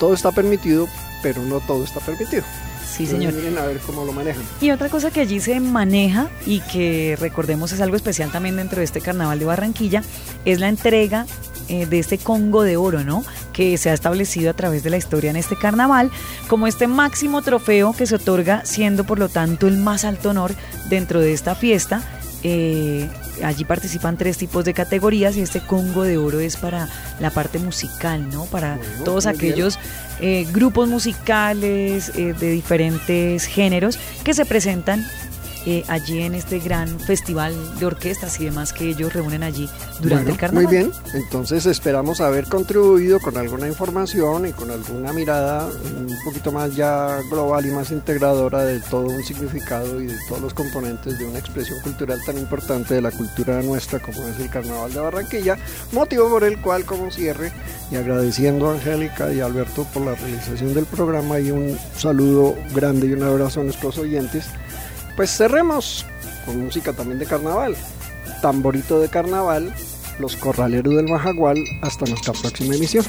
todo 0.00 0.14
está 0.14 0.32
permitido, 0.32 0.88
pero 1.22 1.40
no 1.42 1.60
todo 1.60 1.84
está 1.84 2.00
permitido. 2.00 2.42
Sí, 2.94 3.06
señor. 3.06 3.32
Entonces, 3.32 3.50
miren 3.50 3.58
a 3.58 3.66
ver 3.66 3.78
cómo 3.78 4.04
lo 4.04 4.12
manejan. 4.12 4.42
Y 4.60 4.70
otra 4.70 4.88
cosa 4.88 5.10
que 5.10 5.20
allí 5.20 5.40
se 5.40 5.58
maneja 5.58 6.28
y 6.46 6.60
que 6.60 7.16
recordemos 7.18 7.72
es 7.72 7.80
algo 7.80 7.96
especial 7.96 8.30
también 8.30 8.56
dentro 8.56 8.78
de 8.78 8.84
este 8.84 9.00
carnaval 9.00 9.40
de 9.40 9.44
Barranquilla 9.44 10.02
es 10.44 10.60
la 10.60 10.68
entrega 10.68 11.26
eh, 11.68 11.86
de 11.86 11.98
este 11.98 12.18
Congo 12.18 12.62
de 12.62 12.76
Oro, 12.76 13.02
¿no? 13.02 13.24
Que 13.52 13.78
se 13.78 13.90
ha 13.90 13.94
establecido 13.94 14.50
a 14.50 14.54
través 14.54 14.84
de 14.84 14.90
la 14.90 14.96
historia 14.96 15.30
en 15.30 15.36
este 15.36 15.56
carnaval 15.56 16.12
como 16.46 16.68
este 16.68 16.86
máximo 16.86 17.42
trofeo 17.42 17.94
que 17.94 18.06
se 18.06 18.14
otorga 18.14 18.64
siendo 18.64 19.04
por 19.04 19.18
lo 19.18 19.28
tanto 19.28 19.66
el 19.66 19.76
más 19.76 20.04
alto 20.04 20.30
honor 20.30 20.52
dentro 20.88 21.20
de 21.20 21.32
esta 21.32 21.54
fiesta 21.56 22.02
Eh, 22.46 23.08
allí 23.42 23.64
participan 23.64 24.18
tres 24.18 24.36
tipos 24.36 24.66
de 24.66 24.74
categorías 24.74 25.34
y 25.38 25.40
este 25.40 25.60
Congo 25.60 26.02
de 26.02 26.18
Oro 26.18 26.40
es 26.40 26.58
para 26.58 26.88
la 27.18 27.30
parte 27.30 27.58
musical, 27.58 28.28
¿no? 28.28 28.44
Para 28.44 28.76
Bueno, 28.76 29.04
todos 29.04 29.24
aquellos 29.24 29.78
eh, 30.20 30.46
grupos 30.52 30.90
musicales 30.90 32.12
eh, 32.14 32.34
de 32.38 32.50
diferentes 32.50 33.46
géneros 33.46 33.98
que 34.24 34.34
se 34.34 34.44
presentan 34.44 35.06
eh, 35.66 35.84
allí 35.88 36.22
en 36.22 36.34
este 36.34 36.58
gran 36.58 37.00
festival 37.00 37.54
de 37.78 37.86
orquestas 37.86 38.38
y 38.40 38.44
demás 38.44 38.72
que 38.72 38.88
ellos 38.88 39.12
reúnen 39.12 39.42
allí 39.42 39.68
durante 40.00 40.08
Bueno, 40.08 40.30
el 40.30 40.36
carnaval. 40.36 40.64
Muy 40.64 40.76
bien, 40.76 40.92
entonces 41.14 41.66
esperamos 41.66 42.20
haber 42.20 42.44
contribuido 42.46 43.18
con 43.20 43.36
alguna 43.36 43.66
información 43.66 44.46
y 44.46 44.52
con 44.52 44.70
alguna 44.70 45.12
mirada 45.12 45.66
un 45.66 46.14
poquito 46.24 46.52
más 46.52 46.74
ya 46.76 47.18
global 47.30 47.66
y 47.66 47.70
más 47.70 47.90
integradora 47.90 48.64
de 48.64 48.80
todo 48.80 49.06
un 49.06 49.22
significado 49.24 50.00
y 50.00 50.06
de 50.06 50.16
todos 50.28 50.42
los 50.42 50.54
componentes 50.54 51.18
de 51.18 51.24
una 51.24 51.38
expresión 51.38 51.80
cultural 51.80 52.20
tan 52.24 52.38
importante 52.38 52.94
de 52.94 53.00
la 53.00 53.10
cultura 53.10 53.62
nuestra 53.62 53.98
como 53.98 54.26
es 54.28 54.38
el 54.40 54.50
Carnaval 54.50 54.92
de 54.92 55.00
Barranquilla, 55.00 55.56
motivo 55.92 56.28
por 56.28 56.44
el 56.44 56.60
cual 56.60 56.84
como 56.84 57.10
cierre 57.10 57.52
y 57.90 57.96
agradeciendo 57.96 58.68
a 58.68 58.74
Angélica 58.74 59.32
y 59.32 59.40
a 59.40 59.46
Alberto 59.46 59.86
por 59.92 60.04
la 60.04 60.14
realización 60.14 60.74
del 60.74 60.86
programa 60.86 61.38
y 61.40 61.50
un 61.50 61.78
saludo 61.96 62.54
grande 62.74 63.06
y 63.06 63.12
un 63.12 63.22
abrazo 63.22 63.60
a 63.60 63.64
nuestros 63.64 63.98
oyentes, 63.98 64.46
pues 65.16 65.36
cerremos 65.36 66.04
con 66.44 66.64
música 66.64 66.92
también 66.92 67.18
de 67.18 67.26
carnaval 67.26 67.76
tamborito 68.44 69.00
de 69.00 69.08
carnaval, 69.08 69.72
los 70.18 70.36
corraleros 70.36 70.94
del 70.96 71.08
Majagual. 71.08 71.56
Hasta 71.80 72.04
nuestra 72.04 72.34
próxima 72.34 72.74
emisión. 72.74 73.06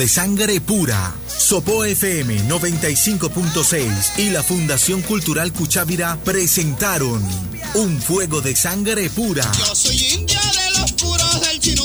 De 0.00 0.08
sangre 0.08 0.62
pura. 0.62 1.14
Sopo 1.28 1.84
FM 1.84 2.48
95.6 2.48 4.18
y 4.18 4.30
la 4.30 4.42
Fundación 4.42 5.02
Cultural 5.02 5.52
Cuchávira 5.52 6.18
presentaron 6.24 7.22
Un 7.74 8.00
fuego 8.00 8.40
de 8.40 8.56
sangre 8.56 9.10
pura. 9.10 9.52
Yo 9.58 9.74
soy 9.74 9.96
india 10.14 10.40
de 10.40 10.80
los 10.80 10.92
puros 10.92 11.40
del 11.42 11.60
chinú. 11.60 11.84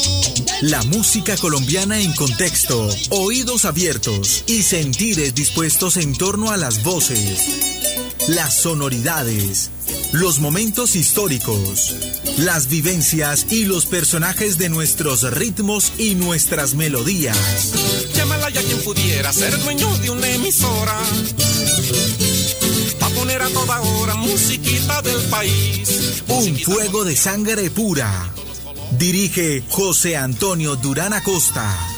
La 0.62 0.82
música 0.84 1.36
colombiana 1.36 2.00
en 2.00 2.14
contexto, 2.14 2.88
oídos 3.10 3.66
abiertos 3.66 4.46
y 4.48 4.64
sentires 4.64 5.36
dispuestos 5.36 5.98
en 5.98 6.16
torno 6.16 6.52
a 6.52 6.58
las 6.58 6.84
voces, 6.84 7.42
las 8.30 8.56
sonoridades, 8.56 9.72
los 10.14 10.40
momentos 10.40 10.96
históricos, 10.96 11.94
las 12.38 12.70
vivencias 12.70 13.48
y 13.52 13.66
los 13.66 13.86
personajes 13.86 14.58
de 14.58 14.70
nuestros 14.70 15.30
ritmos 15.34 15.92
y 15.98 16.16
nuestras 16.16 16.76
melodías. 16.76 17.95
Pudiera 19.26 19.50
ser 19.50 19.60
dueño 19.64 19.98
de 19.98 20.10
una 20.12 20.30
emisora. 20.30 21.00
Pa' 23.00 23.10
poner 23.10 23.42
a 23.42 23.50
toda 23.50 23.82
hora 23.82 24.14
musiquita 24.14 25.02
del 25.02 25.20
país. 25.32 26.22
Un 26.28 26.56
fuego 26.60 27.04
de 27.04 27.16
sangre 27.16 27.72
pura. 27.72 28.32
Dirige 28.92 29.64
José 29.68 30.16
Antonio 30.16 30.76
Durán 30.76 31.14
Acosta. 31.14 31.95